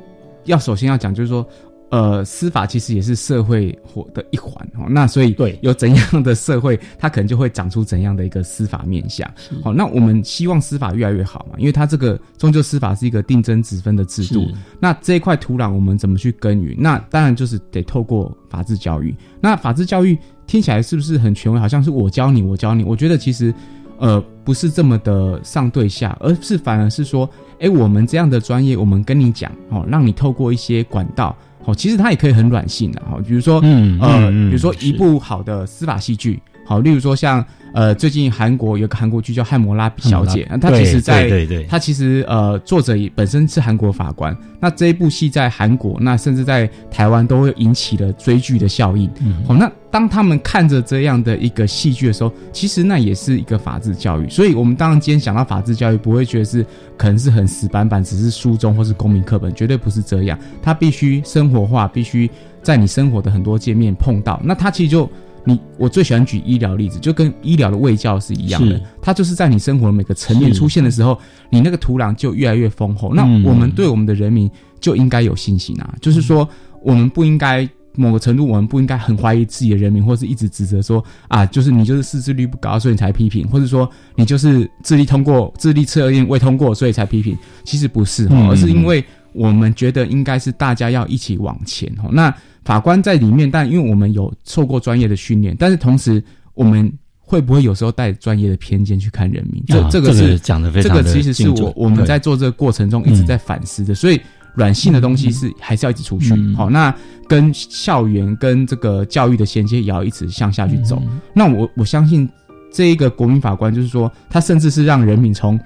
[0.44, 1.47] 要首先要讲，就是说，
[1.90, 4.87] 呃，司法其实也是社会活的一环哦。
[4.90, 9.27] 那所以，对有怎样的社会，它可能就会长出怎样的一个司法面向。
[9.62, 14.46] 好，那我们希望司法越来越好嘛，因为它这个终究司法是一个定增值分的制度。
[14.79, 16.77] 那这一块土壤我们怎么去耕耘？
[16.79, 19.14] 那当然就是得透过法治教育。
[19.40, 21.59] 那法治教育听起来是不是很权威？
[21.59, 22.85] 好像是我教你，我教你。
[22.85, 23.55] 我觉得其实。
[24.01, 31.37] 呃，不是这么的上对下，而是反而是说，哎，我们这样的专业，我们跟你讲，哦，让你透过一些管道，
[31.69, 49.09] 哦，其实它也可以很软性的，哈，比如说，嗯呃，嗯嗯比如说一部好的司法戏剧，好，例如说像呃，最近韩国有个韩国剧叫《汉谟拉比小姐》，她其实在她其实呃作者也本身是韩国法官，那这一部戏在韩国，那甚至在台湾都会引起了追剧的效应。
[49.21, 54.29] 嗯哦，那当他们看着这样的一个戏剧的时候，其实那也是一个法治教育。
[54.29, 56.65] 所以，我们当然今天讲到法治教育，不会觉得是
[56.97, 60.39] 可能是很死板板，只是书中或是公民课本，绝对不是这样。
[60.63, 62.31] 它必须生活化，必须
[62.63, 64.41] 在你生活的很多界面碰到。
[64.45, 65.09] 那它其实就
[65.49, 68.81] 你，我最喜欢举医疗例子，就跟医疗的卫教是一样的。
[69.01, 71.19] 它就是在你生活的每个层面出现的时候，
[71.51, 73.15] 你那个土壤就越来越丰厚。
[73.15, 76.49] 那嗯我们对我们的人民就应该有信心啊，就是说
[76.83, 77.69] 我们不应该。
[77.95, 87.37] 某个程度，我们不应该很怀疑自己的人民，或是一直指责说啊，就是你就是识字率不高，所以你才批评，或者说你就是智力通过智力测验未通过，所以才批评。
[87.65, 92.09] 其实不是哈，嗯而是因为我们觉得应该是大家要一起往前哈。
[92.13, 92.33] 那
[92.69, 99.65] 法官在里面，但因为我们有受过专业的训练，但是同时我们会不会有时候带专业的偏见去看人民？
[99.67, 104.21] 这、啊这这个是讲的非这常这个其实是我我们在做这个过程中一直在反思的，所以。
[104.55, 106.93] 软性的东西是还是要一直出去，好、那
[107.29, 111.01] 跟校园跟这个教育的衔接也要一直向下去走。
[111.33, 112.29] 那我我相信
[112.73, 115.61] 这一个国民法官，就是说他甚至是让人民从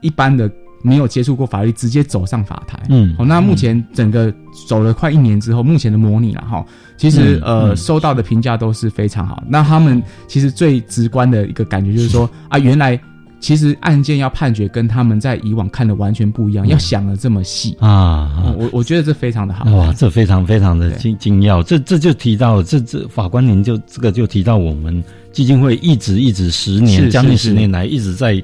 [0.00, 0.48] 一般的
[0.82, 2.80] 没有接触过法律，直接走上法台。
[2.88, 4.32] 嗯好、那目前整个
[4.68, 6.64] 走了快一年之后，目前的模拟了哈，
[6.96, 9.42] 其实、嗯呃、嗯收到的评价都是非常好。
[9.48, 12.98] 那他们其实最直观的一个感觉就是说 啊，原来。
[13.38, 19.70] 其实案件要判决跟他们在以往看的完全不一样，要想的这么细啊嗯我我觉得这非常的好。
[19.72, 28.42] 哇，这非常非常的精精要，这这就提到这这法官您就这个就提到我们基金会一直一直十年是将近十年来一直在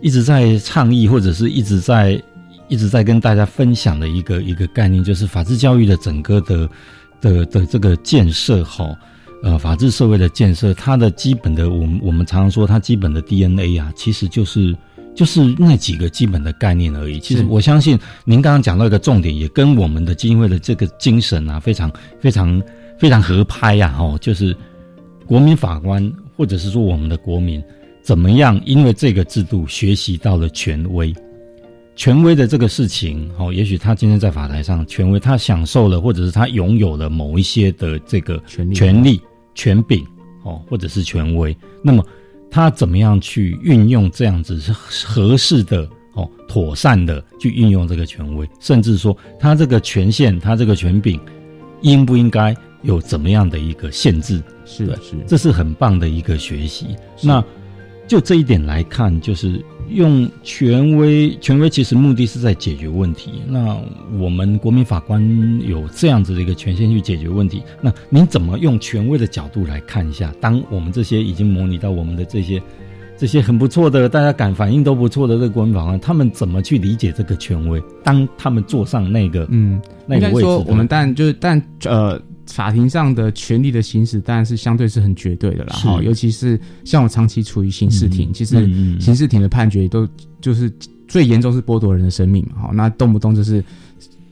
[0.00, 2.22] 一直在倡议或者是一直在
[2.68, 6.68] 一直在跟大家分享的一个一个概念，就是法治教育的整个的
[7.20, 8.96] 的的这个建设哈。
[9.40, 14.76] 呃，法治社会的建设，它的基本的，我们我们常常说，它基本的 DNA 啊，其实就是
[15.14, 17.20] 就是那几个基本的概念而已。
[17.20, 22.60] 其实我相信您刚刚讲到一个重点，也跟我们的基金会的这个精神啊，非常非常
[22.98, 24.56] 非常合拍呀、啊，哦，就是
[25.24, 27.62] 国民法官或者是说我们的国民
[28.08, 31.14] 怎么样，因为这个制度学习到了权威。
[31.94, 39.20] 权威的这个事情，哦，也许他今天在法台上，权威他享受了，或者是他拥有了某一些的这个权利权利、
[39.54, 40.02] 权柄，
[40.42, 42.02] 哦，或者是权威，那么
[42.50, 51.20] 他怎么样去运用这样子是合适的，哦，妥善的去运用这个权威，甚至说他这个权限，他这个权柄
[51.82, 54.42] 应不应该有怎么样的一个限制？
[54.78, 56.96] 对是是，这是很棒的一个学习。
[57.22, 57.44] 那
[58.08, 63.42] 就这一点来看，就是用权威，权威其实目的是在解决问题。
[63.46, 63.76] 那
[64.18, 65.22] 我们国民法官
[65.68, 67.62] 有这样子的一个权限去解决问题。
[67.82, 70.32] 那您怎么用权威的角度来看一下？
[70.40, 72.62] 当我们这些已经模拟到我们的这些
[73.18, 77.78] 这些很不错的，大家感反应都不错的这个国民法官，他们怎么去理解这个权威？
[78.02, 82.18] 当他们坐上那个嗯，那个位置我们当然就是但呃。
[82.48, 88.56] 法庭上的权利的行使当然是相对是很绝对的啦，哈，尤其是像我长期处于刑事庭，嗯其实
[89.00, 90.08] 刑事庭的判决都
[90.40, 90.72] 就是
[91.06, 93.62] 最严重是剥夺人的生命嘛，好，那动不动就是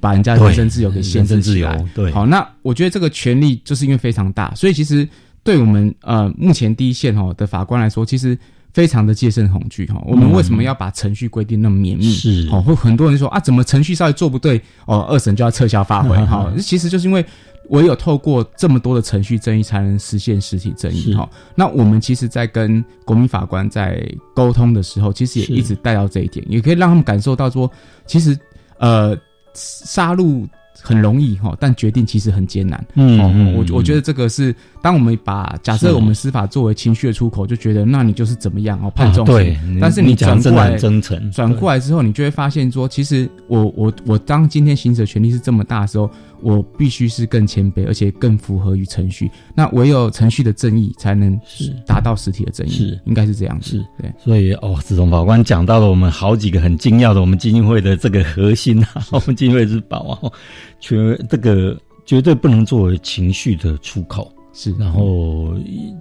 [0.01, 5.09] 把人家的对人身自由给限制起来，对好，那我觉得这个权利就是因为非常大，所以其实
[5.45, 8.37] 对我们呃目前第一线哈的法官来说，其实。
[8.73, 12.13] 非常的戒慎恐惧哈，我们为什么要把程序规定那么绵密？
[12.13, 12.47] 是。
[12.53, 17.25] 哦，会很多人说啊，怎么程序稍微做不对哦，二审就要撤销发回 哈、其实就是因为
[17.71, 21.17] 唯有透过这么多的程序正义，才能实现实体正义是。
[21.17, 24.03] 哈、那我们其实，在跟国民法官在
[24.35, 27.71] 沟通的时候，其实也一直带到这一点，也可以让他们感受到说，
[28.07, 28.39] 其实
[28.79, 29.17] 呃，
[29.55, 30.47] 杀戮
[30.79, 32.79] 很容易哈，但决定其实很艰难。
[32.79, 39.35] 哦嗯嗯，我我觉得得这个是，当我们把假设我们司法作为情绪的出口，就觉得那你就是怎么样哦，判重刑。
[39.35, 46.09] 对，但是你转过来真诚，转过来之后，你就会发现说，其实我我我当今天行使的权利是这么大的时候，
[46.43, 49.31] 我必须是更谦卑，而且更符合于程序。
[49.55, 52.71] 那唯有程序的正义，才能是达到实体的正义。
[52.71, 53.71] 是应该是这样子。
[53.71, 54.13] 是对。
[54.19, 60.33] 所以哦，子龙法官讲到了我们好几个很精要的我们基金会的这个核心啊， 我们基金会之宝啊，
[60.81, 64.33] 绝这个绝对不能作为情绪的出口。
[64.53, 65.55] 是，然后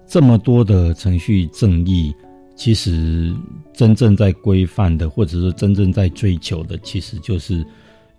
[0.07, 2.15] 这么多的程序正义，
[2.55, 3.35] 其实
[3.73, 7.65] 真正在规范的，或者是真正在追求的，其实就是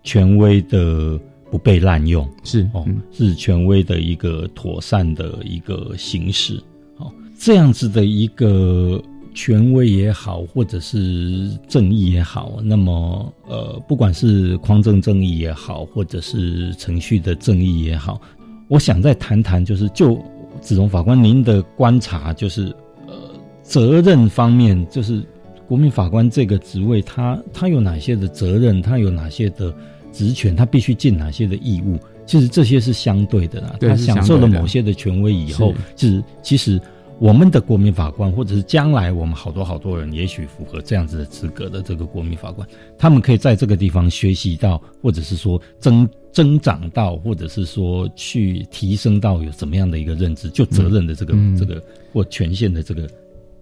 [0.03, 1.19] 权威的
[1.51, 6.61] 不被滥用，是哦，嗯是权威的一个妥善的一个形式。
[6.99, 9.01] 哦，这样子的一个
[9.35, 18.21] 权威也好，或者是正义也好，那么呃，不管是匡正正义也好，或者是程序的正义也好，
[18.69, 20.19] 我想再谈谈，就是就
[20.61, 22.75] 子龙法官您的观察，就是
[23.07, 23.15] 呃，
[23.63, 25.23] 责任方面，就是
[25.69, 29.75] 国民法官这个职位，他他有哪些的责任，他有哪些的
[30.17, 33.77] 职权，他必须尽哪些的义务，其实这些是相对的啦。
[33.81, 36.81] 他享受了某些的权威以后是，其实其实
[37.19, 42.67] 我们的国民法官，或者是将来我们好多好多人，也许符合这样子的资格的这个国民法官，
[42.99, 53.09] 他们可以在这个地方学习到，或者是说增增长到，或者是说去提升到有怎么样的一个认知，就责任的这个、嗯这个或权限的这个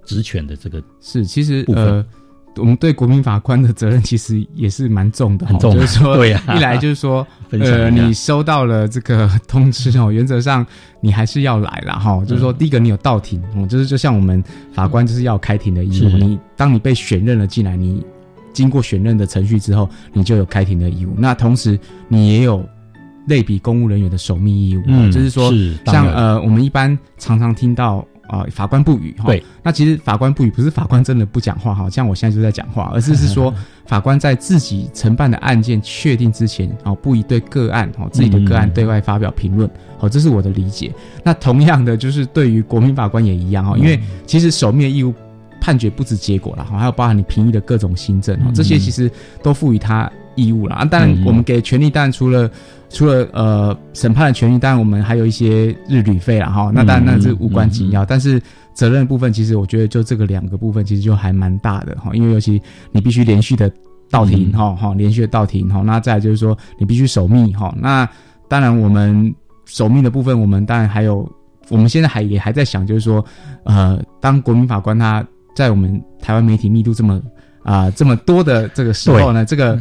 [0.04, 2.04] 职权的这个是，其实呃，
[2.56, 6.42] 我们对国民法官的责任 其实也是蛮重的哈，很重就是说， 对啊。
[6.56, 10.64] 一来就是说， 呃，你收到了这个通知哦，原则上
[11.00, 12.56] 你还是要来了哈，就是说，嗯。
[12.58, 14.42] 第一个你有到庭，哦，就是就像我们
[14.72, 18.04] 法官就是要开庭的义务，你当你被选任了进来，你
[18.52, 21.78] 经过选任的程序之后，你就有开庭的义务，那同时
[22.08, 22.64] 你也有。
[23.26, 33.52] 类比公务人员的守密义务，嗯就是说，是像呃，我们一般常常听到啊、法官不语哈，对，那其实法官不语不是法官真的不讲话哈，像我现在就在讲话，而是是说
[33.86, 38.72] 法官在自己承办的案件确定之前，哦，不宜对个案哦自己的个案嗯。
[38.72, 40.92] 对外发表评论，好、这是我的理解。
[41.22, 45.14] 那同样的，就是对于国民法官也一样哈，因为其实守密的义务
[45.60, 49.10] 判决不止结果了哈，还有包含你评议的各种新政哦，这些其实
[49.42, 50.84] 都赋予他义务啦啊。
[50.84, 52.50] 当然嗯，我们给权利，当然除了
[52.90, 56.70] 除了呃审判的权利，当然我们还有一些日旅费啦哈。
[56.72, 58.40] 那当然那是无关紧要，但是
[58.72, 62.10] 责任的部分，其实我觉得就这个两个部分，其实就还蛮大的哈。
[62.14, 62.60] 因为尤其
[62.92, 63.70] 你必须连续的
[64.10, 65.82] 到庭哈哈，连续的到庭哈。
[65.82, 67.74] 那再来就是说你必须守密哈。
[67.76, 68.08] 那
[68.48, 69.34] 当然我们
[69.66, 71.28] 守密的部分，我们当然还有，
[71.70, 73.24] 我们现在还也还在想，就是说
[73.64, 75.26] 呃，当国民法官他
[75.56, 77.20] 在我们台湾媒体密度这么
[77.64, 79.76] 啊、这么多的这个时候呢，这个。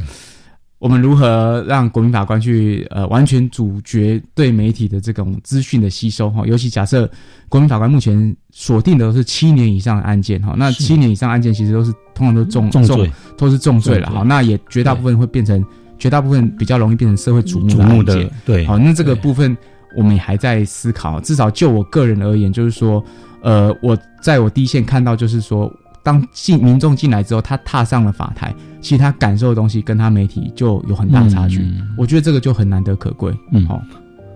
[0.83, 6.45] 我们如何让国民法官去呃完全主角对媒体的这种资讯的吸收哈？
[6.45, 7.09] 尤其假设
[7.47, 13.09] 国民法官目前锁定的都是七年以上的案件哈，那七年以上案件其实都是通常都重重罪。
[13.37, 15.63] 都是重罪了哈，那也绝大部分会变成
[15.97, 18.31] 绝大部分比较容易变成社会瞩目瞩目的案件。
[18.43, 18.65] 对。
[18.65, 19.55] 好，那这个部分
[19.95, 23.01] 我们也还在思考，至少就我个人而言，就是说
[23.41, 25.73] 呃我在我第一线看到就是说。
[26.03, 31.65] 当进民众进来之后，他踏上了法台，其实他感受的东西跟他媒体就有很大差距。
[31.97, 33.33] 我觉得这个就很难得可贵。
[33.53, 33.81] 嗯，好、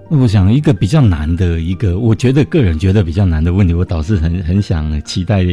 [0.10, 5.44] 那我想一个比较难的一个，我觉得个人觉得比较难的问题，我倒是很很想期待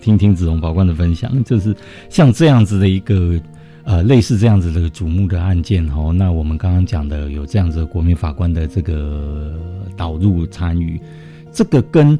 [0.00, 1.74] 听听子龙法官的分享，就是
[2.10, 3.40] 像这样子的一个
[3.84, 9.58] 呃类似这样子的瞩目的案件哦，那我们刚刚讲的有这样子的国民法官的这个
[9.96, 11.00] 导入参与，
[11.50, 12.18] 这个跟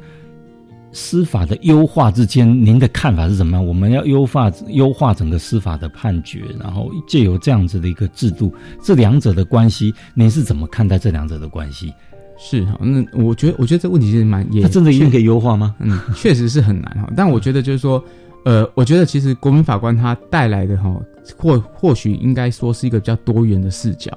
[0.92, 3.66] 司法的优化之间，您的看法是什么样？
[3.66, 11.92] 我们要优化优化整个司法的判决，然后借由这样子的一个制度，这两者的关系，您是怎么看待这两者的关系？
[12.38, 15.74] 是哈，那我觉得，我觉得这问题是蛮也它真的一定可以优化吗？
[15.78, 17.08] 嗯，确实是很难哈。
[17.16, 18.02] 但我觉得就是说，
[18.44, 21.00] 呃，我觉得其实国民法官他带来的哈，
[21.36, 24.10] 或或许应该说是一个比较多元的视角，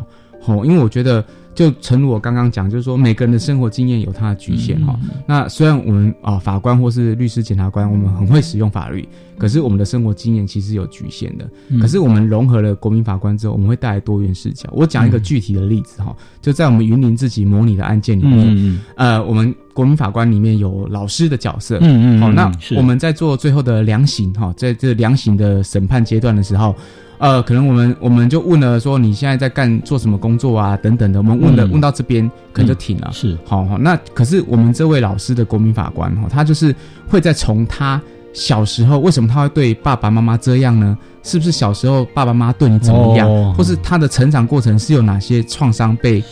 [0.45, 1.23] 吼，因为我觉得
[1.53, 4.97] 就诚如我刚刚讲，就是说每个人的生活经验有它的局限哈。
[5.25, 11.49] 那虽然我们啊、法官或是律师、检察官，我们很会使用法律，可是我们的生活经验其实有局限的。
[11.69, 14.69] 嗯可是我们融合了国民法官之后，我们会带来多元视角。
[14.73, 26.75] 我讲一个具体的例子哈，就在我们云林自己模拟的案件里面，呃，我们国民法官里面有老师的角色，嗯嗯好、那我们在做最后的量刑哈，在这量刑的审判阶段的时候。
[27.17, 33.09] 呃，可能我们我们就问了说你现在在干做什么工作啊等等的，我们问了、嗯问到这边可能就停了。
[33.13, 36.73] 是好好，那可是我们这位老师的国民法官哈，他就是
[37.07, 38.01] 会在从他
[38.33, 40.97] 小时候为什么他会对爸爸妈妈这样呢？
[41.23, 46.23] 是不是小时候爸爸妈妈对你怎么样，哦或是他的成长过程是有哪些创伤被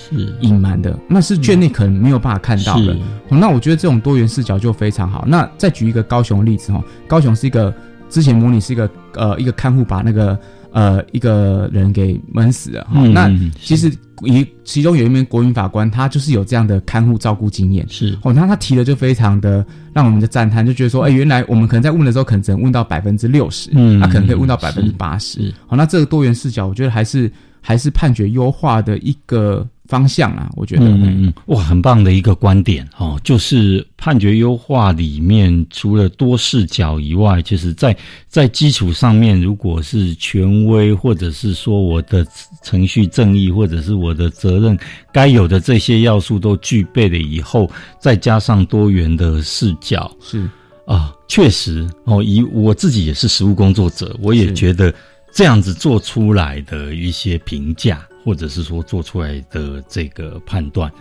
[0.42, 0.98] 隐瞒的？
[1.08, 2.96] 那是卷内可能没有办法看到的。
[3.28, 5.26] 那我觉得这种多元视角就非常好。
[5.28, 7.74] 那再举一个高雄的例子哈，高雄是一个
[8.08, 10.38] 之前模拟是一个呃一个看护把那个
[10.74, 13.00] 呃一个人给闷死了哈。
[13.08, 13.90] 那其实
[14.24, 17.86] 一其中有一名国民法官，他就是有这样的看护照顾经验。
[17.88, 25.54] 是哦，那他提的就非常的让我们的赞叹，就觉得说，哎、原来我们可能在问的时候，可能只能问到百分之六十，嗯他可能可以问到百分之八十。
[25.68, 30.86] 好，那这个多元视角，我觉得还是还是判决优化的一个方向啊，我觉得。
[30.86, 37.96] 嗯嗯嗯，哇，很棒的一个观点哦，就是判决优化里面除了多视角以外，就是在
[38.28, 42.26] 在基础上面，如果是权威，或者是说我的
[42.64, 44.76] 程序正义，或者是我的责任
[45.12, 47.70] 该有的这些要素都具备了以后，
[48.00, 50.50] 再加上多元的视角，是。
[50.86, 54.94] 啊，确实哦，以我自己也是实务工作者，我也觉得
[55.34, 60.92] 这样子做出来的一些评价，或者是说做出来的这个判断，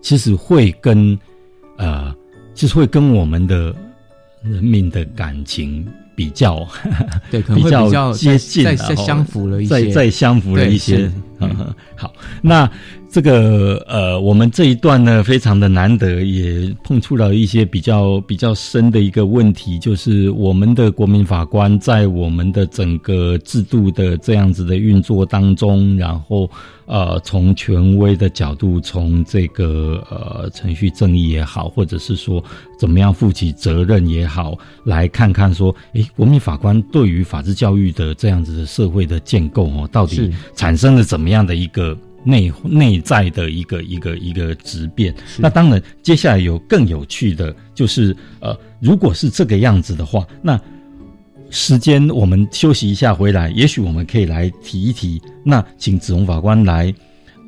[0.00, 1.18] 其实会跟
[1.76, 2.14] 呃，
[2.54, 3.74] 其实会跟我们的
[4.42, 6.66] 人民的感情比较
[7.30, 11.10] 对， 可能会比较接近再再相符了一再些，再再相符了一些
[11.96, 12.12] 好，
[12.42, 12.70] 那
[13.12, 26.48] 这个呃，我们这一段呢，非常的难得，也碰触到一些比较比较深的一个问题，就是我们的国民法官在我们的整个制度的这样子的运作当中，然后
[26.86, 32.42] 呃，从权威的角度，从这个呃程序正义也好，或者是说
[32.78, 41.94] 怎么样负起责任也好，来看看说，诶，国民法官对于法治教育的这样子的社会的建构哦，到底产生了怎么样的一个
[42.24, 45.14] 内内在的一个一个一个质变？
[45.38, 50.60] 那当然，接下来有更有趣的，就是呃，如果是这个样子的话，那
[51.50, 55.20] 时间我们休息一下回来，也许我们可以来提一提。
[55.44, 56.94] 那请子龙法官来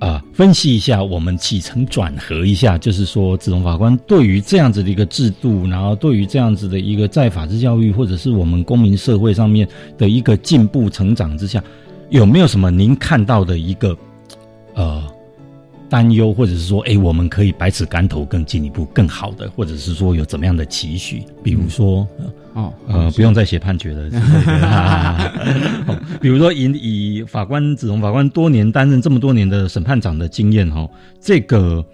[0.01, 9.67] 啊、分析一下，我们起承转合一下，就是说子龙法官对于这样子的一个制度，然后对于这样子的一个在法治教育或者是我们公民社会上面
[9.97, 11.63] 的一个进步成长之下，
[12.11, 13.97] 有没有什么您看到的一个
[14.75, 15.03] 呃
[15.89, 21.23] 担忧，或者是说，哎，我们可以百尺竿头更进一步、更好的，或者是说有怎么样的期许？
[21.43, 22.07] 比如说，
[22.55, 24.11] 哦，呃，不用再写判决了
[26.21, 30.89] 比如说以以法官子龙法官多年担任这么多年的审判长的经验，哈，
[31.21, 31.85] 这个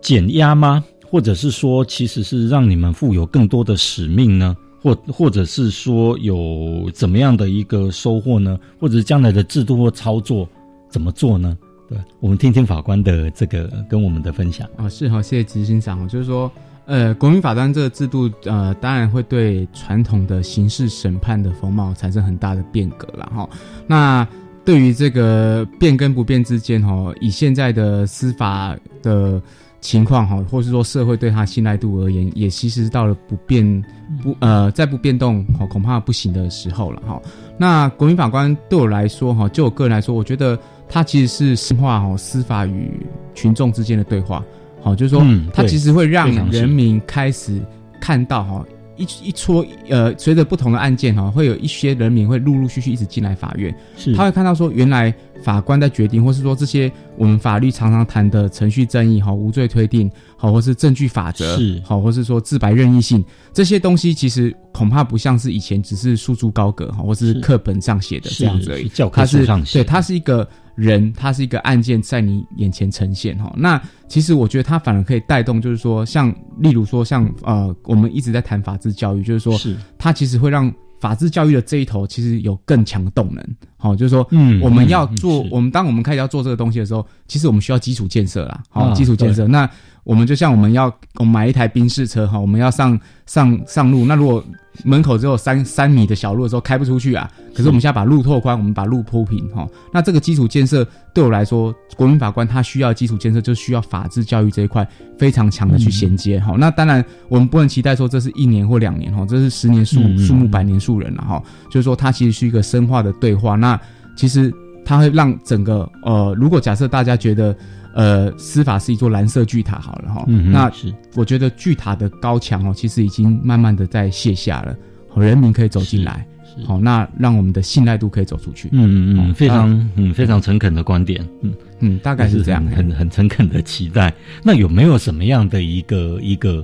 [0.00, 0.84] 减压吗？
[1.08, 4.54] 或者是说，其实是让你们负有更多的使命呢？
[4.82, 8.58] 或或者是说有怎么样的一个收获呢？
[8.78, 10.48] 或者是将来的制度或操作
[10.90, 11.56] 怎么做呢？
[11.88, 14.68] 对，我们听听法官的这个跟我们的分享。
[14.76, 16.08] 哦，是哈，谢谢执行长哦。
[16.08, 16.50] 就是说，
[16.84, 23.48] 呃，国民法官这个制度，呃，当然会对传统的刑事审判的风貌产生很大的变革了哈。
[23.86, 24.26] 那
[24.64, 29.40] 对于这个变跟不变之间哈，以现在的司法的
[29.80, 33.84] 情况哈，或是说社会对他信赖度而言，也其实到了不变
[34.20, 37.22] 不呃再不变动哈，恐怕不行的时候了哈。
[37.56, 40.58] 那国民法官对我来说哈，就我个人来说，我觉得
[40.88, 42.90] 他其实是深化哦司法与
[43.34, 44.44] 群众之间的对话。
[44.82, 47.60] 好，就是说嗯，它其实会让人民开始
[48.00, 48.64] 看到哈
[48.96, 53.74] 一一撮呃，随着不同的案件哈，会有一些人民会陆陆续续一直进来法院，
[54.16, 55.12] 他会看到说，原来
[55.42, 61.80] 法官在决定，或是说这些我们法律常常谈的程序正义哈、无罪推定好，或是证据法则是。
[61.84, 68.84] 好，或是说自白任意性这些东西，其实恐怕不像是以前只是束诸高阁哈，或是是课本上写的是这样子而已。
[68.84, 73.52] 是教，科书上写对它是一个人，它是一个案件在你眼前呈现哈。
[73.56, 79.76] 那其实我觉得它反而可以带动，就是说像例如说像呃，我们一直在谈法治教育，就是说是。
[79.98, 83.44] 它其实会让法治教育的这一头其实有更强的动能。
[83.76, 88.62] 好、就是说，嗯我们要做，我们当我们开始要做这个东西的时候，其实我们需要基础建设啦。
[88.68, 89.46] 好、啊基础建设。
[89.46, 89.68] 那
[90.06, 90.86] 我们就像我们要
[91.16, 94.42] 我们买一台宾士车哈，我们要上上上路，那如果
[94.84, 99.66] 门口只有三三米的小路的时候开不出去啊，可是我们现在把路拓宽，我们把路铺平哈。
[99.92, 104.86] 那这个基础建设对我来说，国民法官他需要基础建设，就需要法治教育这一块
[105.18, 111.42] 非常强的去衔接哈、那当然我们不能期待说这是一年或两年哈，这是十年树树木百年树人了哈。
[111.68, 113.56] 就是说它其实是一个深化的对话。
[113.56, 113.80] 那
[114.14, 114.54] 其实
[114.84, 117.56] 它会让整个呃，如果假设大家觉得
[117.96, 124.76] 呃司法是一座蓝色巨塔好了哈，嗯哼那是我觉得巨塔的高墙哦，其实已经慢慢的在卸下了，
[125.08, 126.26] 好人民可以走进来，
[126.66, 128.68] 好，那让我们的信赖度可以走出去。
[128.72, 134.12] 嗯嗯嗯，哦非常嗯非常诚恳的观点，嗯嗯，大概是这样很很很诚恳的期待。
[134.42, 136.62] 那有没有什么样的一个一个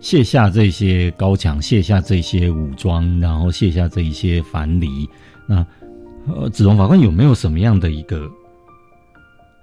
[0.00, 5.06] 卸下这些高墙，卸下这些武装，然后卸下这一些樊篱？
[5.46, 5.66] 那
[6.26, 8.30] 呃，子龙法官有没有什么样的一个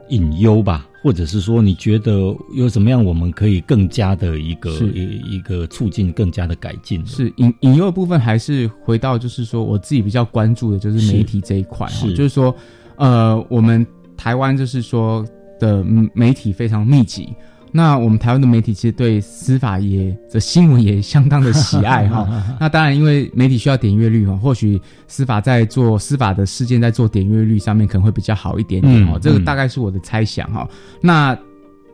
[0.10, 0.88] 隐忧吧？
[1.01, 7.05] 或者是说，你觉得有什么样我们可以更加的一个一一个促进更加的改进？
[7.05, 12.53] 是隐隐忧的部分，还是回到就是说我自己比较关注的就是媒体这一块就是说，
[12.97, 13.86] 呃，我们
[14.18, 15.26] 台湾就是说
[15.57, 17.30] 的嗯媒体非常密集。
[17.72, 22.28] 那我们台湾的媒体其实对司法也的新闻也相当的喜爱 哈。
[22.59, 29.20] 那当然，因为媒体需要点阅率哈，或许司法在做司法的事件在做点阅率上面可能会比较好一点点哦。
[29.22, 30.67] 这个大概是我的猜想哈。
[31.01, 31.38] 那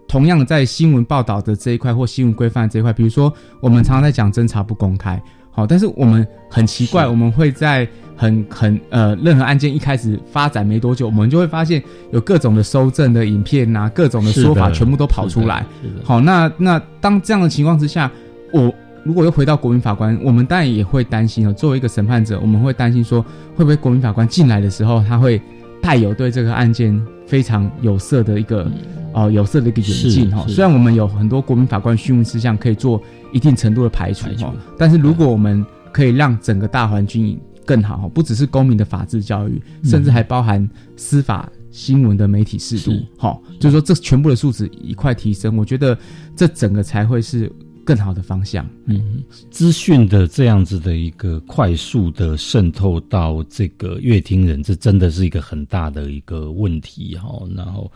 [0.07, 5.21] 同样在新闻报道的这一块或新闻规范这一块，比如说我们常常在讲侦查不公开，
[5.55, 7.87] 好，但是我们很奇怪，我们会在
[8.17, 11.81] 很很呃任何案件一开始发展没多久，我们就会发现
[12.11, 15.65] 有各种的收证的影片啊，各种的说法全部都跑出来。
[16.03, 18.11] 好，那那当这样的情况之下，
[18.51, 18.73] 我
[19.05, 21.53] 如果又回到国民法官，我们当然也会担心哦。
[21.53, 23.21] 作为一个审判者，我们会担心说，
[23.55, 25.41] 会不会国民法官进来的时候，他会
[25.81, 28.69] 带有对这个案件非常有色的一个
[29.13, 30.45] 哦、有色的一个眼镜哈。
[30.47, 33.01] 虽然我们有很多国民法官讯问事项可以做
[33.31, 39.89] 一定程度的排除哈，但是如果我们可以让整个大环境更好哈，不只是公民的法治教育，嗯。
[39.89, 45.97] 甚至还包含司法新闻的媒体适度是，哈，就是说这全部的素质一块提升，我觉得
[46.35, 47.49] 这整个才会是
[47.85, 48.67] 更好的方向。
[48.85, 57.29] 嗯，资讯的这样子的一个快速的渗透到这个乐听人，这真的是一个很大的一个问题哈。
[57.55, 57.91] 然后，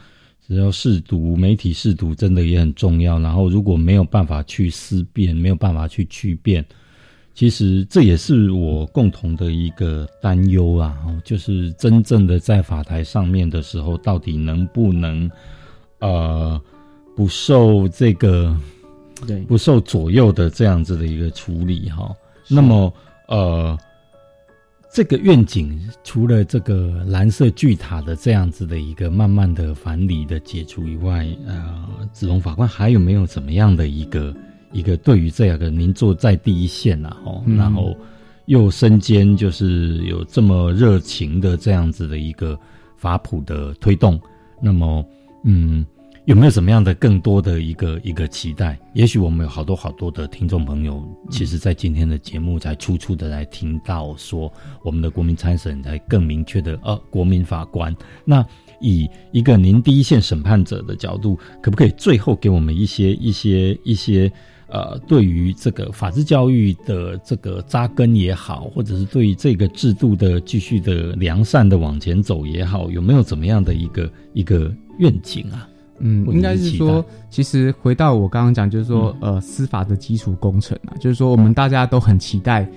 [0.48, 3.20] 只要试读媒体试读，真的也很重要。
[3.20, 6.64] 然后，如果没有办法去思辨，没有办法去区辨，
[7.34, 10.96] 其实这也是我共同的一个担忧啊。
[11.06, 15.30] 哦就是真正的在法台上面的时候，到底能不能
[16.00, 16.62] 呃
[17.16, 18.56] 不受这个
[19.28, 22.14] 对不受左右的这样子的一个处理哈。
[22.48, 22.92] 那么
[23.28, 23.78] 呃，
[24.92, 34.36] 这个愿景除了这个蓝色巨塔的这样子的一个慢慢的反理的解除以外，呃，子龙法官还有没有怎么样的一个
[34.72, 37.96] 一个对于这样的您坐在第一线啊，哦，嗯然后
[38.46, 42.60] 又身兼就是有这么热情的这样子的一个
[42.98, 44.20] 法普的推动，
[44.62, 45.06] 那么
[45.44, 45.86] 嗯。
[46.30, 48.78] 有没有什么样的更多的一个一个期待？
[48.94, 54.54] 也许我们有好多好多的听众朋友，其实，在今天的节目才初初的来听到说，
[54.84, 57.96] 我们的国民参审才更明确的，呃，国民法官。
[58.26, 58.46] 那
[58.80, 64.32] 以一个您第一线审判者的角度，可不可以最后给我们一些一些一些
[64.68, 75.68] 呃，对于这个法治教育的这个扎根也好，或者是对于这个制度的继续的良善的往前走也好，有没有怎么样的一个一个愿景啊？
[76.00, 82.70] 嗯，应该是说，其实回到我刚刚讲，就是说，呃，司法的基础工程啊，就是说，我们大家都很期待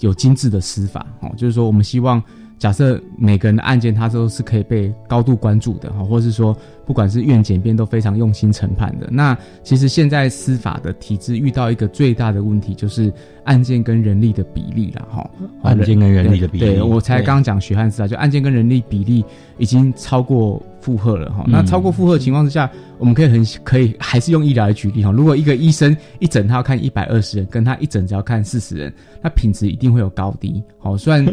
[0.00, 2.22] 有精致的司法哦，就是说，我们希望
[2.64, 6.56] 假设每个人的案件，它都是可以被高度关注的哈，或是说，
[6.86, 9.06] 不管是院检辩都非常用心审判的。
[9.10, 13.12] 那其实现在司法的体制遇到一个最大的问题，就是
[13.44, 15.30] 案件跟人力的比例了哈。
[15.62, 19.22] 案件跟人力的比例对，对我才对刚刚讲血汗司法，就案件跟人力比例
[19.58, 21.44] 已经超过负荷了哈。
[21.46, 25.10] 嗯那超过负荷的情况之下，我们可以很可以还是用医疗来举例哈。
[25.10, 28.92] 如果一个医生一整套要看一百二十人，跟他一整只要看四十人，
[29.22, 30.62] 那品质一定会有高低。
[30.78, 31.24] 好，虽然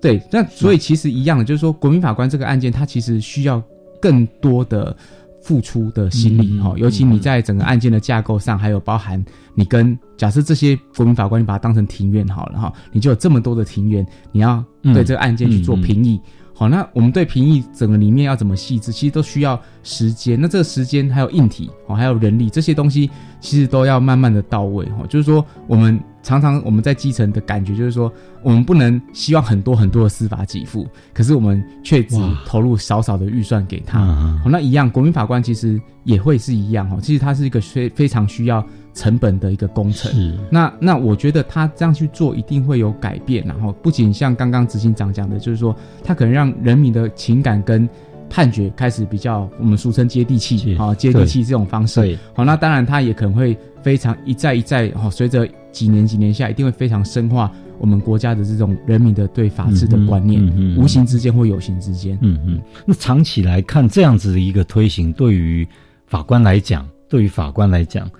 [0.00, 3.62] 对，那所以其实一样的，就是说国民法官这个案件，它其实需要
[4.00, 4.96] 更多的
[5.42, 9.22] 付出的心力嗯哈、尤其你在整个案件的架构上，还有包含
[9.54, 16.20] 你跟假设这些国民法官，你把它当成庭院好了哈，你就有这么多的庭院，你要嗯对这个案件去做评议。
[16.60, 20.38] 好，那我们对评议整个里面要怎么细致，其实都需要时间。
[20.38, 25.06] 那这个时间还有硬体哦，还有人力这些东西，其实都要慢慢的到位哈。
[25.08, 28.12] 就是说，我们常常我们在基层的感觉就是说，
[28.42, 34.00] 我们不能希望很多很多的司法给付，可是我们却只投入少少的预算给他。
[34.00, 36.98] 嗯好，那一样，国民法官其实也会是一样哦。
[37.00, 40.12] 其实它是一个非非常需要成本的一个工程。
[40.12, 47.88] 是那那我觉得他这样去做一定会有改变，然后不仅像刚刚执行长讲的，就是说他可能让人民的情感跟
[48.28, 52.18] 判决开始比较我们俗称接地气，好、接地气这种方式对。
[52.32, 62.18] 好，那当然他也可能会非常一再一再，哈、随着几年几年下，一定会非常深化我们国家的这种人民的对法治的观念，嗯哼嗯无形之间或有形之间。
[62.20, 65.66] 嗯嗯，那长期来看，这样子的一个推行，对于
[66.06, 68.10] 法官来讲，对于法官来讲，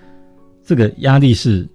[0.64, 1.68] 这个压力是，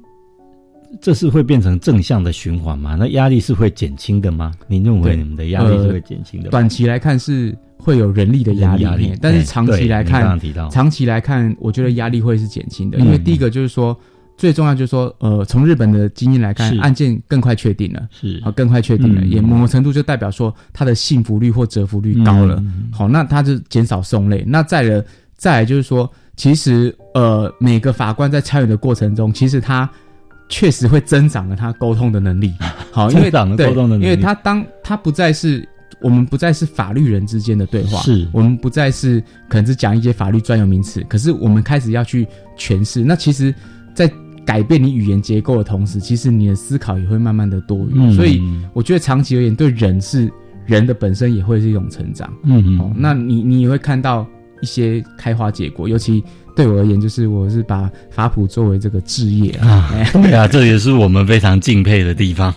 [1.02, 2.96] 这是会变成正向的循环吗？
[3.00, 4.52] 那压力是会减轻的吗？
[4.68, 6.46] 您认为你们的压力是会减轻的？
[6.46, 13.98] 呃短期来看是会有人力的压力，但是长期来看刚，长期来看，我觉得压力会是减轻的，嗯因为第一个就是说。
[14.38, 22.58] 最重要就是说，呃，从日本的经验来看，案件更快确定了，是啊，更快确定了，嗯也某种程度就代表说它的幸福率或折服率高了。
[22.58, 24.44] 嗯好，那它就减少送类。
[24.46, 25.02] 那再了，
[25.38, 29.90] 再来就是说，其实呃，每个法官在参与的过程中，其实他
[30.50, 32.54] 确实会增长了他沟通的能力。
[32.92, 35.68] 好，因为增长了对沟通的能力因为他当他不再是
[36.02, 42.28] 我们不再是法律人之间的对话，是我们不再是可能是讲一些法律专有名词，可是我们开始要去
[42.58, 43.04] 诠释。
[43.04, 43.54] 那其实，
[43.94, 44.12] 在
[44.46, 47.90] 改变你语言结构的同时，其实你的思考也会慢慢的多元。
[47.96, 48.42] 嗯所以
[48.74, 50.32] 我觉得长期而言，对人是
[50.66, 52.32] 人的本身也会是一种成长。
[52.44, 54.28] 嗯嗯哦，那你你也会看到
[54.62, 56.24] 一些开花结果，尤其
[56.56, 62.54] 对我而言，就是我是把法普作为这个置业啊哎，对啊，这也是我们非常敬佩的地方。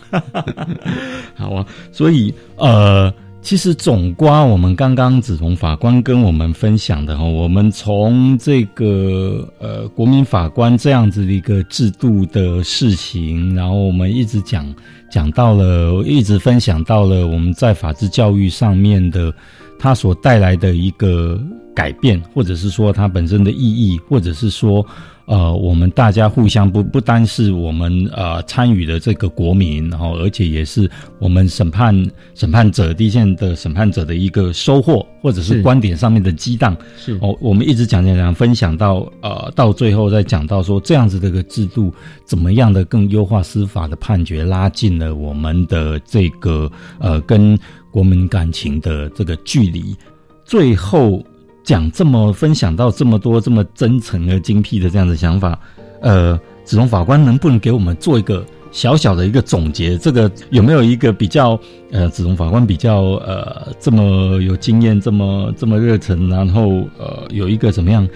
[1.34, 14.72] 好啊，所以呃，其实总瓜我们刚刚子彤法官跟我们分享的哈，我们从这个呃国民法官这样子的一个制度的事情，然后我们一直讲
[15.11, 19.32] 讲到了，一直分享到了我们在法治教育上面的
[19.78, 21.40] 它所带来的一个
[21.74, 24.84] 改变，或者是说它本身的意义，或者是说。
[25.30, 31.94] 呃，我们大家互相不不单是我们呃参与的这个国民，然后而且也是我们审判
[32.34, 36.74] 审判者第一线的审判者的一个收获，或者是是观点上面的激荡。
[36.96, 41.92] 是哦，我们一直讲讲讲，分享到呃到最后再讲到说这样子的一个制度
[42.24, 47.54] 怎么样的更优化司法的判决，拉近了我们的这个呃跟
[47.99, 49.96] 国民感情的这个距离。
[50.44, 51.20] 最后
[51.64, 55.59] 讲这么分享到这么多这么真诚而精辟的这样的想法，
[56.01, 59.99] 呃，子龙法官能不能给我们做一个小小的一个总结？
[59.99, 61.59] 这个有没有一个比较
[61.90, 68.09] 呃，子龙法官比较呃这么有经验，这么这么热忱，然后呃有一个怎么样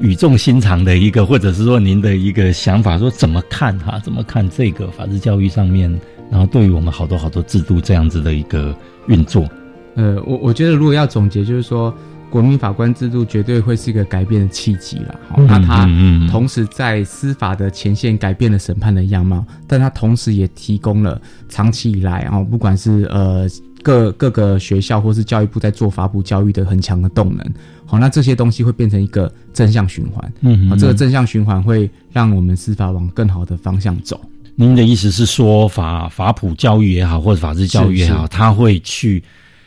[0.00, 5.94] 语重心长的一个，或者是说您的一个想法，说怎么看哈、怎么看这个法治教育上面，
[6.30, 8.74] 然后对于我们好多好多制度这样子的一个
[9.06, 9.48] 运作，
[9.94, 11.94] 呃，我我觉得如果要总结，就是说，
[12.28, 15.14] 国民法官制度绝对会是一个改变的契机了。
[15.28, 23.46] 好、嗯那它嗯嗯嗯同时在司法的前线改变了审判的样貌，但它同时也提供了长期以来啊、不管是呃
[23.82, 27.54] 各各个学校或是教育部在做法补教育的很强的动能。
[27.86, 30.32] 好、那这些东西会变成一个正向循环。
[30.40, 34.20] 嗯好这个正向循环会让我们司法往更好的方向走。
[34.56, 38.28] 您的意思是说法法普教育也好，或者法治教育也好，是是。
[38.28, 39.22] 它会去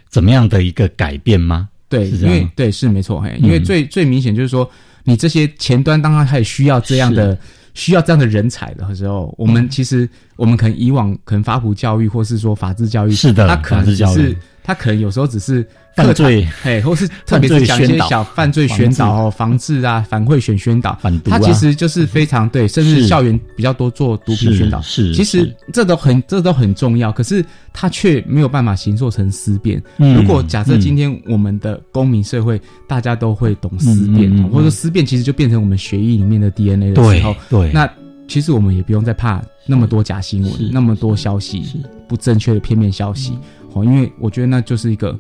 [0.10, 1.70] 怎么样的一个改变吗？
[1.88, 4.70] 对，是这样因为对是没错，嘿，因为嗯最、最明显就是说，
[5.04, 7.38] 你这些前端当它开始需要这样的
[7.74, 21.38] 需要这样的人才的时候，我们其实我们可能以往可能法普教育或是说法治教育，是的他可能是他可能有时候只是犯罪嘿， 或是特别是讲一些小犯罪宣导哦、防治啊、反贿选宣导，反毒啊。
[21.38, 29.82] 它其实就是非常对，甚至校园比较多做毒品宣导，是其实这都很这都很重要，可是他却没有办法形塑成思辨。
[29.98, 30.16] 嗯。
[30.16, 37.90] 如果假设嗯今天我们的公民社会大家都会懂思辨，或者说思辨其实就变成我们血液里面的 DNA 的时候，对那
[38.28, 41.64] 其实我们也不用再怕那么多假新闻，那么多消息
[42.08, 43.34] 不正确的片面消息，
[43.74, 45.18] 哦，因为我觉得那就是一个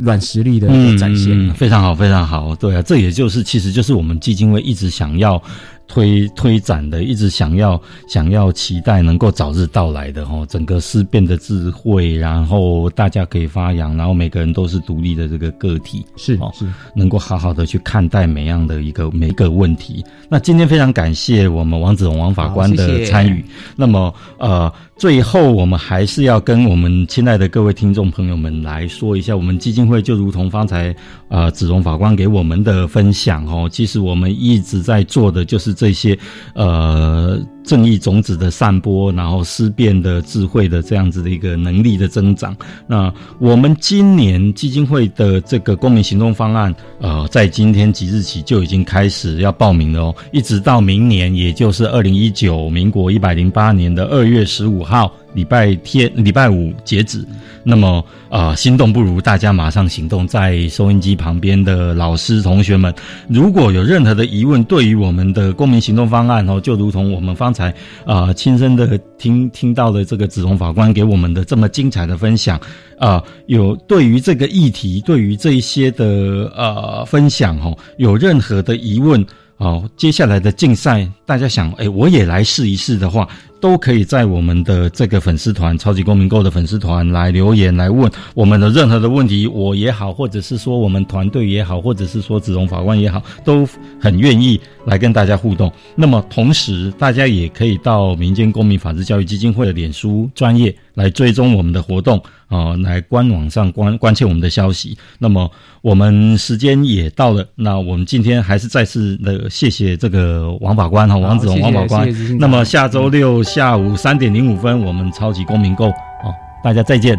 [0.00, 1.28] 软实力的一个展现。
[1.32, 2.54] 嗯，非常好，非常好。
[2.56, 5.42] 对啊，这也就是其实就是我们基金会一直想要
[5.90, 10.46] 推推展的，一直想要想要期待能够早日到来的哦。
[10.48, 16.64] 整个思辨的智慧，然后大家可以发扬，然后每个人都是独立的这个个体，是哦是，
[16.94, 20.04] 能够好好的去看待每样的一个每一个问题。
[20.28, 23.44] 那今天非常感谢我们王子荣王法官的好谢谢参与。
[23.74, 30.94] 那么呃，最后我们还是要跟我们亲爱的各位听众朋友们来说一下，我们基金会就如同方才
[31.30, 36.18] 呃子荣法官给我们的分享哦，其实我们一直在做的就是这些
[36.54, 42.56] 呃正义种子的散播，然后思辨的智慧的这样子的一个能力的增长。
[42.86, 57.24] 那我们今年基金会的这个公民行动方案，呃，在今天即日起就已经开始要报名了哦，一直到明年，也就是二零一九民国一百零八年的二月十五号礼拜天礼拜五截止。
[57.62, 62.92] 那么，呃，心动不如大家马上行动，在收音机旁边的老师同学们，
[63.28, 67.74] 如果有任何的疑问，对于我们的公民行动方案哦，就如同我们方刚才
[68.04, 72.60] 啊、亲身的听听到了这个子龙法官给我们的这么精彩的分享，
[72.96, 79.26] 啊，有对于这个议题，对于这一些的呃分享哦，有任何的疑问
[79.56, 83.28] 哦，接下来的竞赛，大家想，哎，我也来试一试的话，
[83.60, 93.68] 都可以在我们的这个粉丝团“超级公民购”的粉丝团来留言来问我们的任何的问题，我也好，或者是说我们团队也好，或者是说子荣法官也好，都
[94.00, 95.70] 很愿意来跟大家互动。
[95.94, 104.98] 那么同时，大家也可以到民间公民法治教育基金会的脸书专业来追踪我们的活动啊、来官网上关关切我们的消息。
[105.18, 105.48] 那么
[105.82, 112.38] 我们时间也到了，那我们今天还是再次的谢谢这个王法官哈，王子荣王法官。
[112.38, 116.32] 那么下周六下午三点零五分，我们超级公民购哦，
[116.62, 117.18] 大家再见。